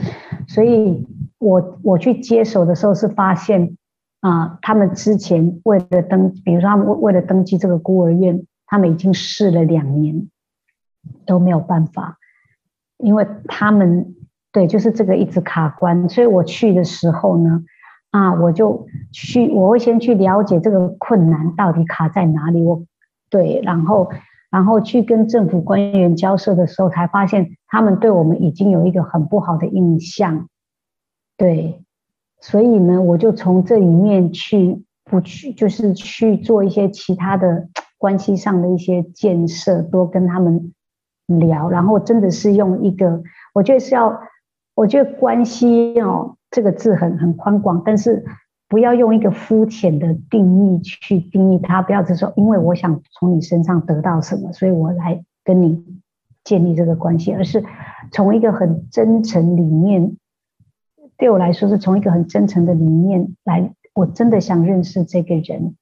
[0.47, 1.07] 所以
[1.39, 3.77] 我我去接手的时候是发现
[4.21, 10.29] 啊、他们之前为了登，比如说他们为了登记这个孤儿院，他们已经试了两年
[11.25, 12.19] 都没有办法。
[12.99, 14.17] 因为他们
[14.53, 17.63] 对，就是这个一直卡关，所以我去的时候呢，
[18.11, 22.83] 啊，我就去，我会先去了解这个困难到底卡在哪里，我
[23.29, 24.11] 对，然后
[24.57, 30.49] 然后去跟政府官员交涉的时候，才发现他们对我们已经有一个很不好的印象，
[31.37, 31.85] 对，
[32.41, 40.73] 所以呢，我就从这里面去不去，就是去做一些其他的关系上的一些建设，多跟他们。
[41.29, 43.21] 聊，然后真的是用一个，
[43.53, 44.17] 我觉得是要，
[44.77, 48.25] 我觉得关系哦，这个字很很宽广，但是
[48.69, 55.85] 不要用一个肤浅的定义去定义他，不要只说因为我想从你身上得到什么，所以我来跟你
[56.45, 57.65] 建立这个关系，而是
[58.13, 60.17] 从一个很真诚里面，
[61.17, 65.77] 对我来说是从一个很真诚的里面来，我真的想认识这个人，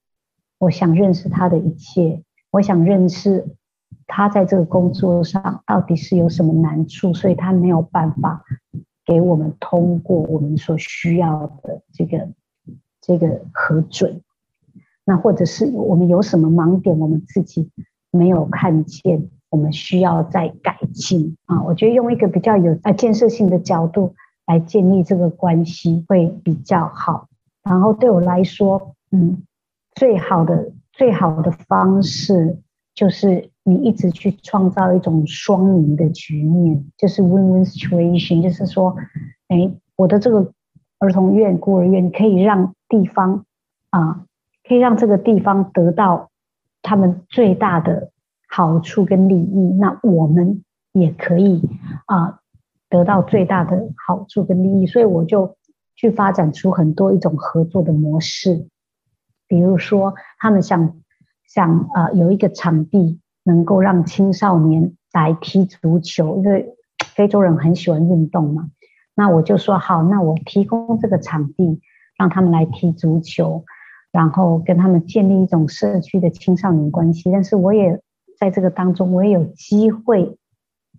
[0.58, 3.56] 我想认识他的一切，我想认识。
[4.06, 8.44] 他在这个工作上到底是有什么难处，所以他没有办法
[9.06, 12.28] 给我们通过我们所需要的这个
[13.06, 14.22] 这个核准。
[15.04, 17.70] 那或者是我们有什么盲点，我们自己
[18.10, 21.62] 没有看见，我们需要再改进啊。
[21.62, 24.14] 我觉得用一个比较有呃建设性的角度
[24.46, 27.28] 来建立这个关系会比较好。
[27.62, 29.42] 然后对我来说，嗯，
[29.94, 32.58] 最好的最好的方式
[32.94, 33.50] 就是。
[33.66, 38.94] 你一直去创造一种双赢的局面，就是 win-win situation，就是说，
[39.48, 40.52] 哎，我的这个
[40.98, 43.44] 儿童院、孤儿院可以让地方
[43.90, 44.24] 啊，
[44.66, 46.30] 可以让这个地方得到
[46.82, 48.10] 他们最大的
[48.48, 51.68] 好处跟利益，那我们也可以
[52.06, 52.40] 啊
[52.88, 55.56] 得到最大的好处跟利益，所以我就
[55.96, 58.68] 去发展出很多一种合作的模式，
[59.46, 60.96] 比如说他们想
[61.46, 63.20] 想啊有一个场地。
[63.46, 66.74] 能够让青少年来踢足球，因为
[67.14, 68.70] 非洲人很喜欢运动嘛。
[69.14, 71.78] 那我就说好，那我提供这个场地，
[72.16, 73.64] 让他们来踢足球，
[74.12, 77.30] 然后跟他们建立一种社区的青少年关系。
[77.32, 78.00] 但是我也
[78.38, 80.36] 在这个当中，我也有机会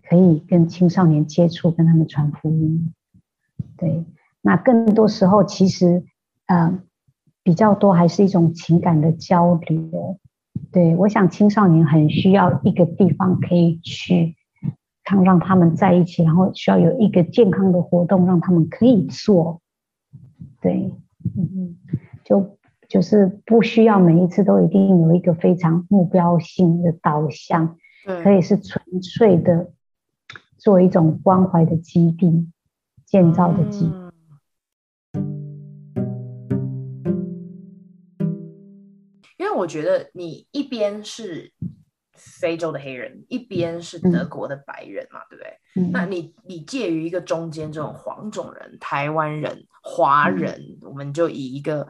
[0.08, 2.92] 可以跟青少年接触，跟他们传福音。
[3.76, 4.04] 对，
[4.42, 6.04] 那更多时候其实，
[6.46, 6.78] 呃，
[7.42, 10.18] 比较多还是一种情感的交流。
[10.72, 14.34] 对，我想青少年很需要一个地方可以去，
[15.04, 19.60] 看让他们在一起，然后需要有一个健康的活动让他们可以做。
[20.60, 20.92] 对，
[21.36, 21.76] 嗯，
[22.24, 22.58] 就
[22.88, 27.76] 就是不需要每一次都一定有一个非常目标性的导向，
[28.22, 29.72] 可以是纯粹的
[30.56, 32.50] 做一种关怀的基地，
[33.04, 34.06] 建造的基地。
[39.56, 41.50] 我觉得你一边是
[42.12, 45.58] 非洲的黑人，一边是德国的白人嘛，嗯、对不对？
[45.76, 51.86] 嗯、那你你介于一个中间，这种黄种人、台湾人、华人，嗯、我们就以一个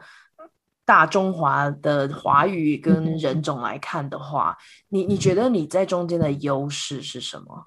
[0.85, 7.65] 大中华的华语跟人种来看的话，嗯、你你觉得你在中间的优势是什么？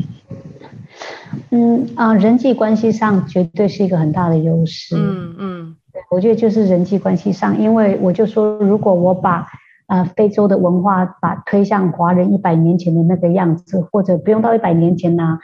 [1.50, 4.96] 嗯啊、呃，人际关系上绝对是一个很大的优势。
[4.96, 5.76] 嗯嗯，
[6.12, 9.48] 我觉得就是人际关系上，因为我就说，如果我把
[9.88, 15.40] 呃，非洲的文化把推向华人一百年前的那个样子，或者不用到一百年前呢、啊？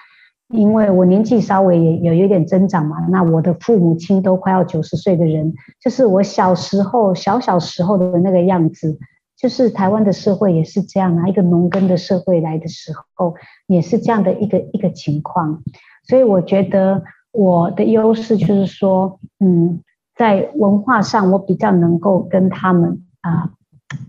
[0.56, 8.98] 因为我年纪稍微也有有点增长嘛，那我的父母亲都快要九十岁的人，就是我小时候小小时候的那个样子，
[9.38, 13.36] 就是台湾的社会也是这样啊，一个农耕的社会来的时候
[13.68, 15.62] 也是这样的一个一个情况，
[16.04, 19.82] 所以我觉得我的优势就是说，嗯，
[20.16, 23.52] 在文化上我比较能够跟他们啊。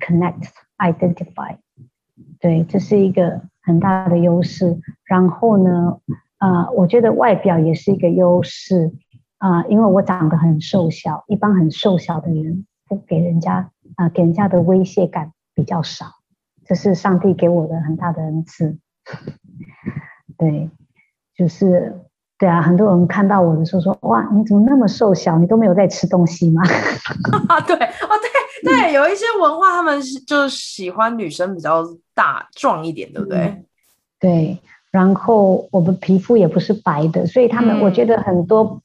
[0.00, 1.56] Connect, identify，
[2.40, 4.80] 对，这是一个很大的优势。
[5.04, 5.98] 然后呢，
[6.38, 8.92] 啊、呃，我觉得外表也是一个优势
[9.38, 16.06] 啊、呃，因为我长得很瘦小，一般很瘦小的人不给人家啊、呃，给人家的威胁感比较少，
[16.64, 18.78] 这是上帝给我的很大的恩赐。
[20.38, 20.70] 对，
[21.36, 22.02] 就是。
[22.38, 25.38] 对啊，很多人看到我的时候说：“哇，你怎么那么瘦小？
[25.38, 26.60] 你都没有在吃东西吗？”
[27.66, 28.12] 对，哦，
[28.62, 31.82] 对对，有一些文化，他们是就喜欢女生比较
[32.14, 33.38] 大壮一点，对不对？
[33.38, 33.64] 嗯、
[34.20, 34.60] 对，
[34.90, 38.82] 然后我们皮肤也不是白的，所以他们、嗯、我觉得很多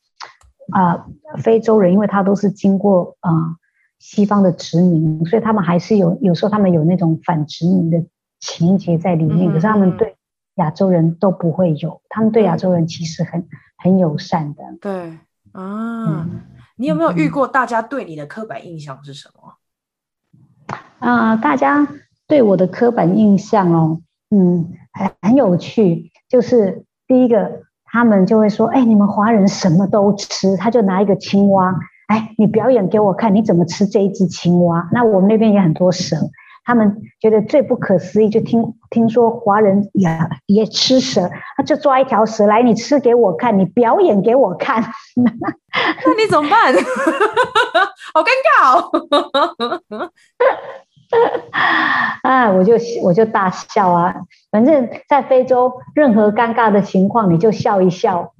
[0.72, 3.56] 啊、呃，非洲人，因为他都是经过啊、呃、
[4.00, 8.04] 西方的殖民，所以他们还是有有时候他们有那种反殖民的
[8.40, 10.16] 情节在里面，嗯、可是他们对。
[10.56, 13.48] 亚洲人都不会有，他们对亚洲人其实很
[13.78, 14.62] 很友善的。
[14.82, 15.18] 对
[15.54, 16.42] 啊，嗯、
[16.76, 20.76] 你有没有遇过大家对你的刻板印象是什么？
[21.00, 21.88] 啊、呃，大家
[22.28, 24.02] 对我的刻板印象哦，
[24.34, 26.12] 嗯，很很有趣。
[26.30, 31.76] 就是第一个，他们就会说：“哎，你们华人什么都吃。”他就拿一个青蛙，
[32.08, 34.88] 哎，你表演给我看，你怎么吃这一只青蛙？
[34.94, 36.16] 那我们那边也很多蛇，
[36.64, 40.10] 他们觉得最不可思议，就听听说华人也
[40.46, 44.82] 也吃蛇，他就抓一条蛇来，你吃给我看，你表演给我看，
[45.20, 46.74] 那你怎么办？
[48.14, 49.82] 好尴尬哦！
[52.52, 52.74] 啊，我就
[53.04, 54.16] 我就大笑啊！
[54.52, 58.34] 反正，在非洲，任何尴尬的情况，你就笑一笑。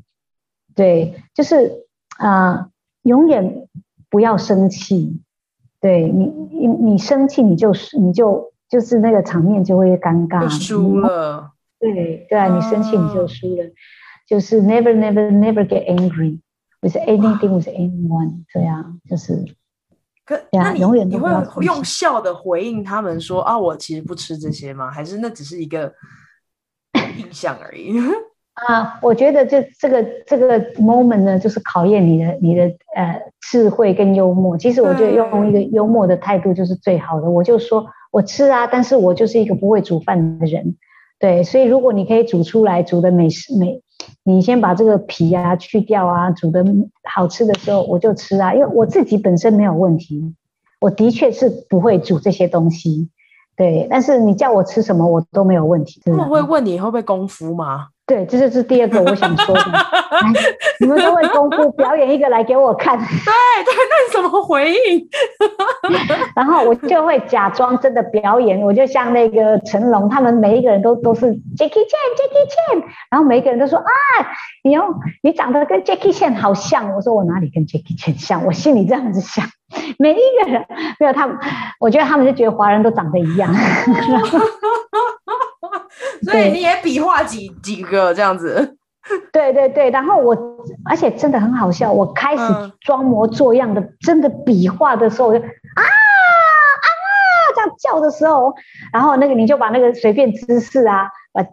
[0.76, 1.86] 对，就是
[2.18, 2.70] 啊、呃，
[3.04, 3.68] 永远
[4.10, 5.22] 不要生气。
[5.80, 11.52] 对你，你你生气，你就你就就是那个场面就会尴尬，输了。
[11.80, 13.64] 对对啊，你生气你就输了。
[13.64, 13.70] 啊、
[14.28, 16.40] 就是 never never never get angry
[16.82, 18.44] with anything with anyone。
[18.54, 19.46] 这样就是。
[20.52, 21.30] 那你永远你会
[21.64, 24.90] 用笑的回应他们说啊，我其实不吃这些吗？
[24.90, 25.92] 还是那只是一个
[27.18, 27.98] 印象而已？
[28.68, 32.64] 啊，我觉得这这个这个 moment 呢，就是考验你的你的
[32.96, 34.58] 呃智慧跟幽默。
[34.58, 37.30] 其实我觉得用一个幽默的态度就是最好的。
[37.30, 40.76] 我就说我吃啊，但是我就是一个不会煮饭的人。
[41.22, 43.82] 对，所以如果你可以煮出来，煮的美食美。
[44.24, 46.64] 你先把这个皮啊去掉啊，煮的
[47.04, 50.36] 好吃的时候我就吃啊，因为我自己本身没有问题，
[50.80, 53.10] 我的确是不会煮这些东西，
[53.56, 56.02] 对，但是你叫我吃什么我都没有问题。
[56.06, 57.88] 他们会问你会不会功夫吗？
[58.12, 59.64] 对，这就是第二个我想说的。
[60.82, 62.98] 你们都会功夫表演一个来给我看。
[62.98, 65.08] 对对，那你怎么回应？
[66.36, 73.86] 然后我就会假装真的表演，我就像那个成龙，他们每一个人都都是 Jackie Chan，Jackie Chan，然后每一个人都说啊，
[74.66, 74.94] 你哦，
[75.24, 76.94] 你长得跟 Jackie Chan 好像。
[76.94, 78.46] 我说我哪里跟 Jackie Chan 像？
[78.46, 79.46] 我心里这样子想。
[79.98, 80.66] 每一个人
[81.00, 81.38] 没有他们，
[81.80, 83.50] 我觉得他们就觉得华人都长得一样。
[86.24, 88.78] 所以你也比划几几个这样子，
[89.34, 90.38] 对对对，然后我
[90.86, 92.44] 而且真的很好笑，我开始
[92.80, 95.44] 装模作样的真的比划的时候，我就啊
[95.82, 96.88] 啊
[97.56, 98.54] 这样叫的时候，
[98.94, 101.44] 然后那个你就把那个随便姿势啊把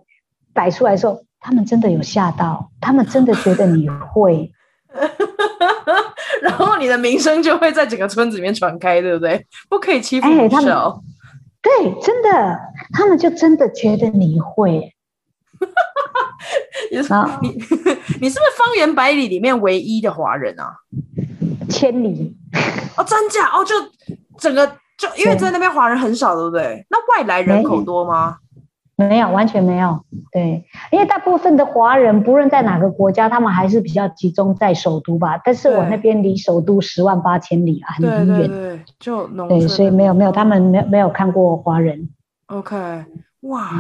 [0.52, 4.52] 摆出来的时候，他们真的有吓到，他们真的觉得你会，
[6.42, 9.46] 然后你的名声就会在整个村子里面传开，对不对？
[9.70, 11.02] 不可以欺负女生。
[11.61, 12.61] 对，真的，
[12.92, 14.94] 他们就真的觉得你会。
[16.90, 16.96] 你
[17.42, 17.48] 你
[18.20, 20.76] 你是不是方圆百里里面唯一的华人啊？
[21.68, 22.36] 千里
[22.96, 23.74] 哦，真假哦，就
[24.38, 26.86] 整个就因为在那边华人很少，对不对？
[26.88, 28.38] 那外来人口多吗？
[28.99, 30.05] 没有，完全没有。
[30.32, 35.40] 对，因为大部分的华人，不论在哪个国家，他们还是比较集中在首都吧。
[35.44, 38.26] 但是我那边离首都十万八千里啊，很远。
[38.26, 42.09] 对对对，就农对，所以没有没有，他们没有没有看过华人。
[42.46, 42.76] OK，
[43.42, 43.70] 哇，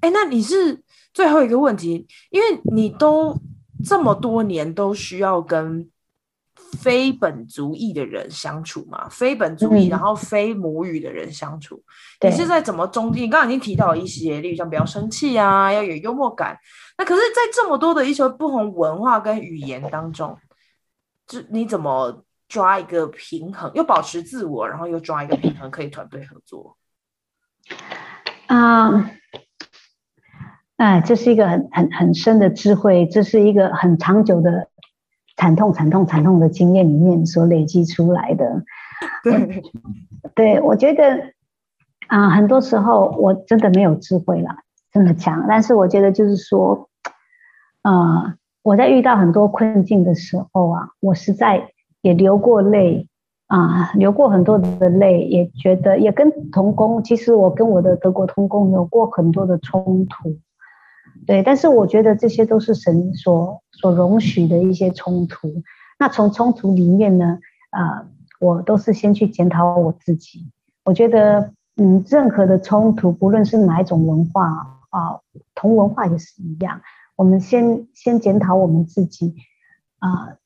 [0.00, 0.80] 哎、嗯，那你是
[1.12, 3.36] 最后一个问题，因为你都
[3.84, 5.86] 这么多年都需要跟。
[6.78, 11.82] 非本族裔的人相处嘛，非本族裔，嗯、然后非母语的人相处，
[12.20, 13.24] 你是在怎么中间？
[13.24, 16.58] 你刚刚已经提到一些，例如像不要生气啊，要有幽默感。
[16.96, 20.36] 那可是，在这么多的一些不同文化跟语言当中，
[21.26, 26.76] 就你怎么抓一个平衡，又保持自我，然后又抓一个平衡，可以团队合作？
[28.46, 29.10] 啊，
[30.76, 34.71] 哎，这是一个很很很深的智慧，这是一个很长久的。
[35.36, 38.62] 惨痛、惨痛、惨痛的经验里面所累积出来的，
[39.24, 39.62] 对，
[40.34, 41.32] 对我觉得
[42.06, 44.50] 啊、呃，很多时候我真的没有智慧了，
[44.92, 45.46] 真的强。
[45.48, 46.88] 但是我觉得就是说，
[47.82, 51.70] 呃，我在遇到很多困境的时候啊，我实在
[52.02, 53.08] 也流过泪
[53.46, 60.36] 啊、呃，流过很多的泪，也觉得也跟同工，其实我跟我的德国同工有过很多的冲突。
[61.26, 65.62] 对，但是我觉得这些都是神所所容许的一些冲突。
[65.98, 67.38] 那从冲突里面呢，
[67.70, 68.06] 啊、呃，
[68.40, 70.50] 我都是先去检讨我自己。
[70.84, 75.20] 我觉得，嗯，任何的冲突，不论是哪一种文化啊，
[75.54, 76.80] 同文化也是一样。
[77.14, 79.34] 我们先先检讨我们自己
[80.00, 80.36] 啊、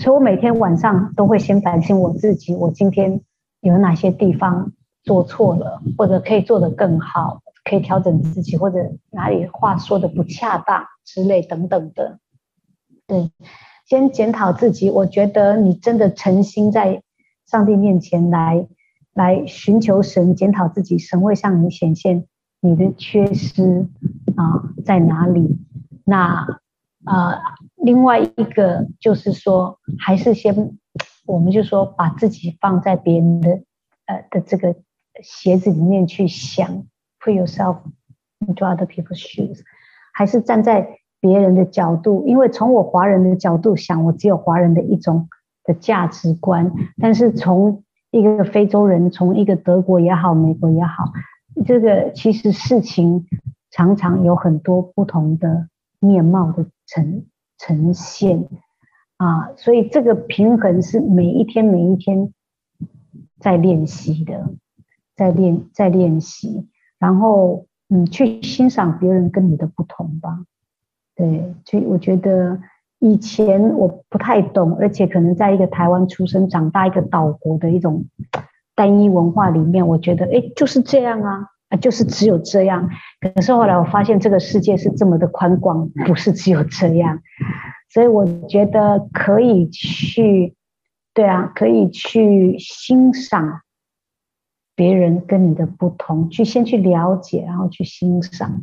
[0.00, 3.20] 所以我每天晚上都会先反省我自己，我今天
[3.60, 4.72] 有哪些地方
[5.02, 7.42] 做错了，或者可以做得更好。
[7.64, 8.78] 可以调整自己，或者
[9.10, 12.18] 哪里话说的不恰当之类等等的。
[13.06, 13.30] 对，
[13.86, 14.90] 先检讨自己。
[14.90, 17.02] 我觉得你真的诚心在
[17.46, 18.66] 上帝面前来
[19.14, 22.26] 来寻求神，检讨自己，神会向你显现
[22.60, 23.88] 你的缺失
[24.36, 25.58] 啊在哪里。
[26.04, 26.46] 那
[27.04, 27.40] 啊，
[27.76, 30.78] 另外一个就是说，还是先，
[31.26, 33.62] 我们就说把自己放在别人的
[34.06, 34.76] 呃的这个
[35.22, 36.86] 鞋子里面去想。
[37.24, 37.78] Put yourself
[38.46, 39.60] into other people's shoes，
[40.12, 45.30] 还是站在别人的角度，因为从我华人的角度想，我只有华人的一种
[45.64, 51.12] 的价值观，但是从一个非洲人，从一个德国也好，美国也好，
[51.64, 53.26] 这个其实事情
[53.70, 55.70] 常常有很多不同的
[56.00, 57.24] 面貌的呈
[57.56, 58.46] 呈现。
[59.16, 62.34] 啊，所以这个平衡是每一天每一天
[63.38, 64.50] 在练习的，
[65.16, 66.68] 在练在练习，
[67.04, 70.38] 然后嗯，去欣赏别人跟你的不同吧。
[71.14, 72.58] 对，所以我觉得
[72.98, 78.06] 以前我不太懂，而且可能在一个台湾出生长大一个岛国的一种
[78.74, 82.88] 单一文化里面，我觉得哎，就是这样啊，啊，就是只有这样。
[83.20, 87.20] 可是后来我发现这个世界是这么的宽广，不是只有这样。
[87.90, 90.54] 所以我觉得可以去，
[91.12, 93.60] 对啊，可以去欣赏
[94.74, 98.62] 别人跟你的不同，去先去了解，然后去欣赏。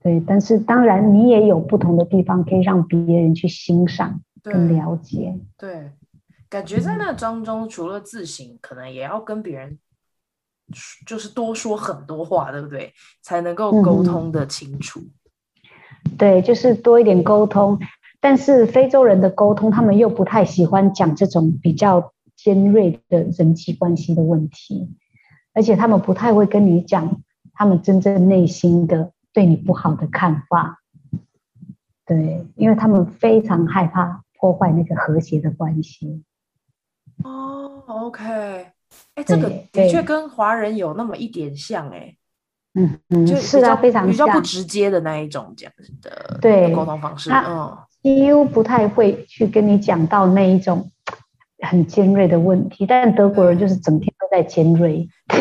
[0.00, 5.38] 对，但是当然你也有不同的地方可以让别人去欣赏跟了解。
[5.56, 5.90] 对，对，
[6.48, 9.78] 感觉在那当中，除了自省，可能也要跟别人，
[11.06, 12.92] 就是多说很多话，对不对？
[13.22, 15.00] 才能够沟通的清楚。
[15.00, 15.10] 嗯
[16.18, 17.78] 对，就是多一点沟通，
[18.20, 22.11] 但是非洲人的沟通，他们又不太喜欢讲这种比较
[22.42, 24.90] 尖锐的人际关系的问题，
[25.54, 27.22] 而且他们不太会跟你讲
[27.52, 30.82] 他们真正内心的对你不好的看法。
[32.04, 36.24] 对，因为他们非常害怕破坏那个和谐的关系。
[37.22, 38.22] 哦，OK，
[39.14, 42.16] 哎，这个的确跟华人有那么一点像，哎。
[42.74, 50.90] 嗯嗯，就是啊，非常比较不直接的那一种这样子的对沟通方式，嗯，几乎不太会去跟你讲到那一种
[51.62, 55.08] 很尖锐的问题，但德国人就是整天都在尖锐。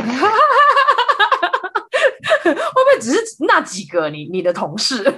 [2.43, 5.13] 会不会只是那几个你你的同事？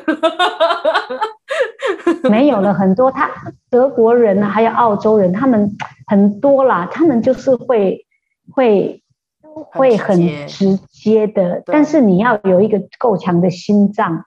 [2.30, 3.30] 没有了很多，他
[3.70, 5.76] 德国人呢，还有澳洲人，他们
[6.08, 8.06] 很多啦，他们就是会
[8.52, 9.00] 会。
[9.72, 14.26] 会很直接的，但是你要有一个够强的心脏，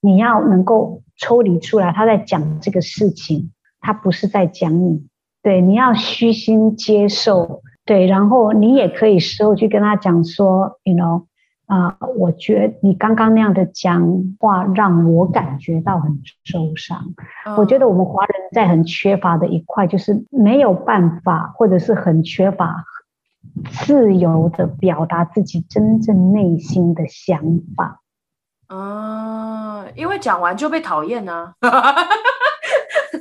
[0.00, 3.52] 你要能够抽离出来，他在讲这个事情，
[3.82, 5.06] 他不是在讲你，
[5.44, 11.26] 对，你要虚心接受，对，然后你也可以事后去跟他讲说，you know，
[11.66, 17.14] 啊、呃，我觉得你刚刚那样的讲话让我感觉到很受伤。
[17.44, 22.82] 嗯、我觉得我们华人在很缺乏的一块，就是没有办法，或者是很缺乏。
[23.70, 27.38] 自由的表达自己真正内心的想
[27.76, 28.00] 法，
[28.68, 31.52] 嗯，因为讲完就被讨厌呢。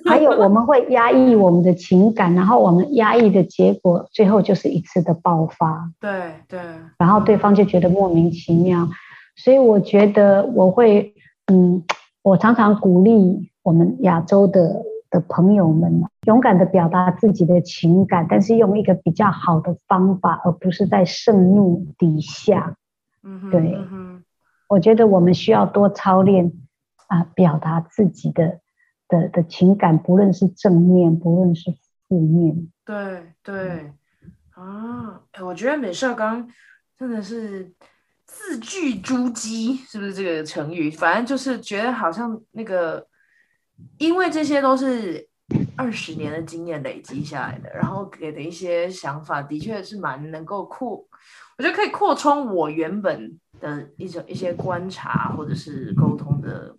[0.10, 5.92] 还有我们会压抑我们的情感，然后我们压抑的结果，最后就是一次的爆发。
[6.00, 6.60] 对对，
[6.98, 8.88] 然后对方就觉得莫名其妙，
[9.36, 11.14] 所以我觉得我会，
[11.48, 11.84] 嗯，
[12.22, 14.84] 我常常鼓励我们亚洲的。
[15.14, 22.76] 的朋友们，勇敢的表达自己的情感，但是用一个比较好的方法，而不是在盛怒底下。
[23.22, 24.24] 嗯，对，嗯，
[24.68, 26.52] 我觉得我们需要多操练
[27.06, 28.62] 啊，表达自己的
[29.14, 31.72] 的的情感，不论是正面，不论是
[32.08, 32.72] 负面。
[32.84, 33.94] 对对，
[34.52, 36.50] 啊，我觉得美少刚
[36.98, 37.72] 真的是
[38.26, 40.90] 字句珠玑，是不是这个成语？
[40.90, 43.06] 反正就是觉得好像那个。
[43.98, 45.28] 因为这些都是
[45.76, 51.06] 二十年的经验累积下来的，然后给的一些想法，的确是蛮能够扩，
[51.58, 56.74] 我觉得可以扩充我原本的一种一些观察或者是沟通的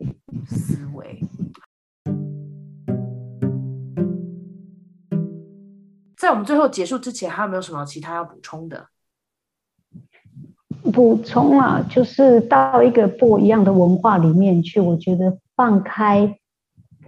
[6.25, 8.87] 在我们最后结束之前，还有没有什么其他要补充的？
[10.91, 16.39] 补充啊，就是到一个不一样的文化里面去，我觉得放开。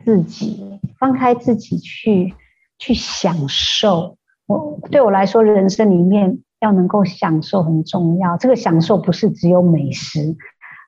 [0.05, 2.35] 自己放开自己去
[2.79, 8.37] 去享受，我对我来说，人生里面要能够享受很重要。
[8.37, 10.37] 这个享受不是只有美食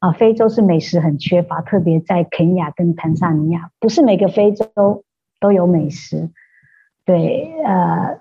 [0.00, 5.02] 啊，非洲是美食很缺乏，特别在肯亚跟坦桑尼亚，不是每个非洲
[5.40, 6.30] 都有美食。
[7.09, 8.20] 对，呃，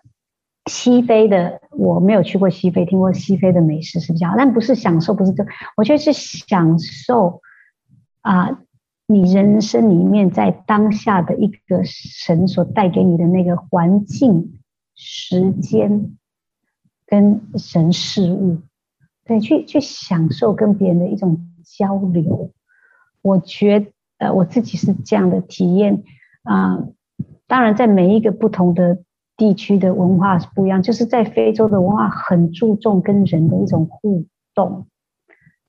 [0.65, 7.41] 西非的我没有去过西非，听过西非的美食是比较好，但不是享受，不是这，我觉得是享受
[8.21, 8.61] 啊。
[9.05, 14.61] 你人生里面，在当下的一个神所带给你的那个环境、
[14.95, 16.17] 时间
[17.05, 17.41] 跟
[17.73, 18.59] 人事物，
[19.25, 22.51] 对，去去享受跟别人的一种交流。
[23.21, 26.03] 我觉得，呃，我自己是这样的体验
[26.43, 26.85] 啊、
[27.47, 28.99] 当然，在每一个不同的
[29.35, 34.87] 地区的文化是不一样，就是在非洲的文化很注重跟人的一种互动，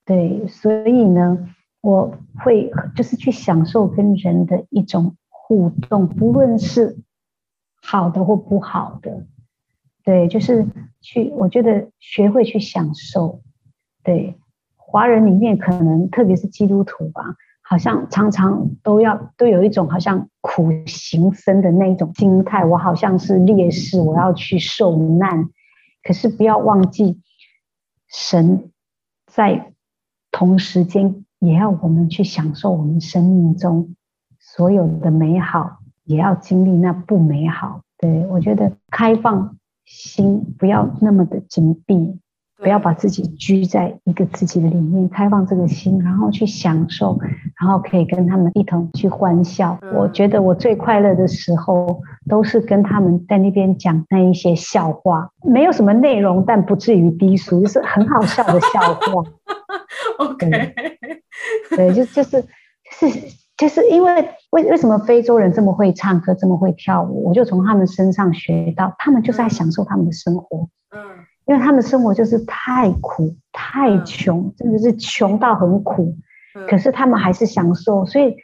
[0.05, 1.49] 对，所以呢。
[1.81, 2.13] 我
[2.43, 6.99] 会就是去享受跟人的一种互动，不论是
[7.81, 9.25] 好的或不好的，
[10.03, 10.67] 对，就是
[11.01, 13.43] 去，我觉得学会去享受。
[14.03, 14.35] 对，
[14.75, 17.23] 华人里面可能特别是基督徒吧，
[17.69, 25.49] 好像常常都要都有一种好像苦行僧的那种心态，我好像是烈士，我要去受难，
[26.03, 27.21] 可是不要忘记，
[28.09, 28.71] 神
[29.27, 29.73] 在
[30.31, 31.25] 同时间。
[31.41, 33.95] 也要我们去享受我们生命中
[34.41, 37.83] 所有的美好，也要经历那不美好。
[37.97, 42.19] 对，我觉得开放心，不要那么的紧闭，
[42.59, 47.19] 不要把自己拘在一个自己的里面，开放这个心，然后去享受，
[47.61, 49.79] 然后可以跟他们一同去欢笑。
[49.95, 59.23] 我觉得我最快乐的时候，都是跟他们在那边讲那一些笑话，没有什么内容，但不至于低俗，就是很好笑的笑话。
[60.19, 60.75] OK，
[61.77, 62.45] 对，就就是
[62.91, 63.07] 是
[63.57, 67.29] 就是因为为为什么非洲人这么会唱歌，这么会跳舞？
[67.29, 70.69] 我就从他们身上学到，他们就是在享受他们的生活。
[71.49, 76.15] 嗯，因为他们生活就是太苦、太穷，真的是穷到很苦。
[76.69, 78.37] 可是他们还是享受，所以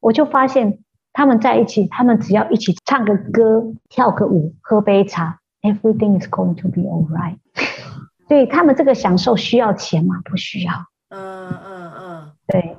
[0.00, 0.78] 我就发现
[1.12, 7.36] 他们在一起，他们只要一起唱个歌、跳个舞、喝杯茶，everything is going to be alright。
[8.26, 10.20] 所以他们这个享受需要钱吗？
[10.24, 10.72] 不需要。
[11.10, 12.76] 嗯嗯嗯，对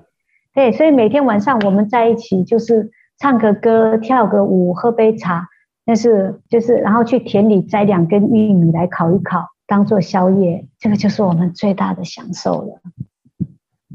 [0.54, 5.48] 对，所以每天晚上我们在一起，就是唱个歌、跳个舞、喝杯茶，
[5.86, 12.82] 但是就是然后去田里摘两根玉米来烤一烤，当做宵夜，这个就是我们最大的享受了。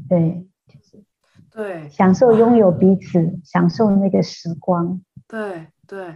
[0.09, 1.03] 对，就是
[1.51, 4.99] 对，享受拥有彼此，享受那个时光。
[5.27, 6.15] 对对。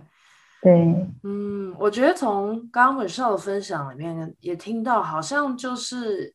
[0.64, 6.34] 对，嗯，我觉得从刚刚 Michelle 的分享里面也听到，好像就是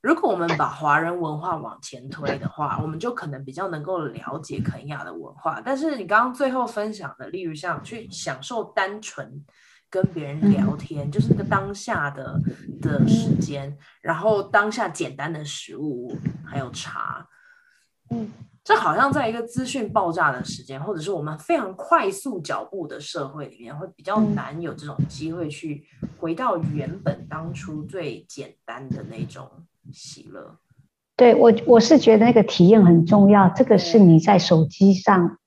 [0.00, 5.60] 如果我们把华人文化往前推的话，我们就可能比较能够了解肯亚的文化。
[5.64, 9.44] 但是你刚刚最后分享的，例如像去享受单纯
[9.90, 12.40] 跟别人聊天，就是那个当下的
[12.80, 17.26] 的时间，然后当下简单的食物还有茶，
[18.10, 18.30] 嗯。
[18.64, 25.82] 这好像在一个资讯爆炸的时间，或者是我们非常快速脚步的社会里面，会比较难有这种机会去
[26.18, 29.48] 回到原本当初最简单的那种
[29.90, 30.58] 喜乐。
[31.16, 33.48] 对，我，我是觉得那个体验很重要。
[33.48, 35.38] 这个是你在手机上，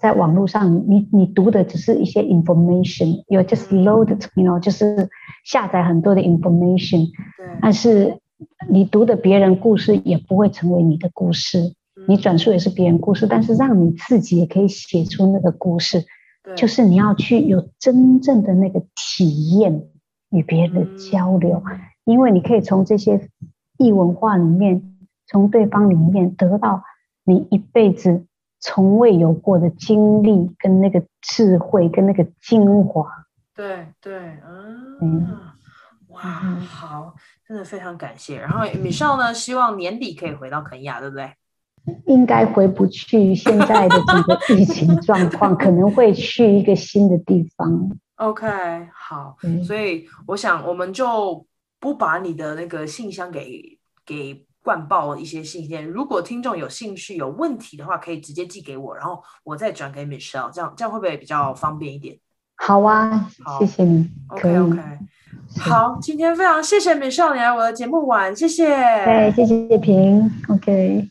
[0.00, 5.08] 在网络上，你你读的只是一些 information，you just loaded，you know，就是
[5.44, 7.06] 下载很多的 information。
[7.36, 7.46] 对。
[7.60, 8.18] 但是
[8.68, 11.74] 你读的别人故事也不会成为你的故事。
[12.08, 16.06] 你转述也是别人故事，但是让你自己也可以写出那个故事，
[16.56, 19.82] 就是你要去有真正的那个体验
[20.30, 21.62] 与别人的交流，
[22.06, 23.28] 因为你可以从这些
[23.76, 24.82] 异文化里面，
[25.26, 26.82] 从对方里面得到
[27.24, 28.24] 你一辈子
[28.60, 33.26] 从未有过的经历跟那个智慧跟那个精华。
[33.54, 34.38] 对对，
[35.00, 35.38] 嗯，
[36.08, 37.14] 哇，好，
[37.46, 38.38] 真的非常感谢。
[38.40, 41.32] 然后 Michelle 呢，希望年底可以回到肯亚，对不对？
[42.06, 47.90] 应该回不去，现在的这个疫情 状况，可能会去一个新的地方。
[48.16, 48.46] OK，
[48.92, 51.46] 好，所以我想我们就
[51.78, 55.86] 不把你的那个信箱给给灌爆一些信件。
[55.86, 62.16] 如果听众有兴趣、有问题的话，可以直接寄给我，然后我再转给 Michelle，这样这样会不会比较方便一点？
[62.56, 64.10] 好啊，好谢谢你。
[64.28, 64.78] OK OK，
[65.58, 68.66] 好，今天非常谢谢 Michelle 你来我的节目玩，谢谢。
[68.66, 70.30] 对，谢谢叶萍。
[70.48, 71.08] OK。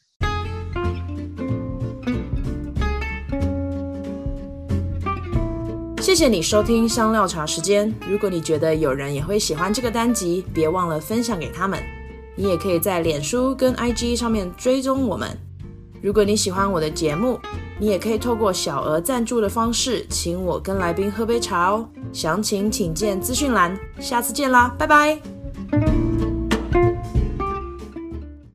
[5.99, 7.93] 谢谢你收听香料茶时间。
[8.07, 11.79] 如果你觉得有人也会喜欢这个单集，别忘了分享给他们。
[12.39, 15.27] 你也可以在脸书跟 IG 上面追踪我们。
[16.01, 17.37] 如果你喜欢我的节目，
[17.77, 21.85] 你也可以透过小额赞助的方式，请我跟来宾喝杯茶哦。
[22.13, 23.77] 详情请见资讯栏。
[23.99, 25.38] 下次见啦，拜拜。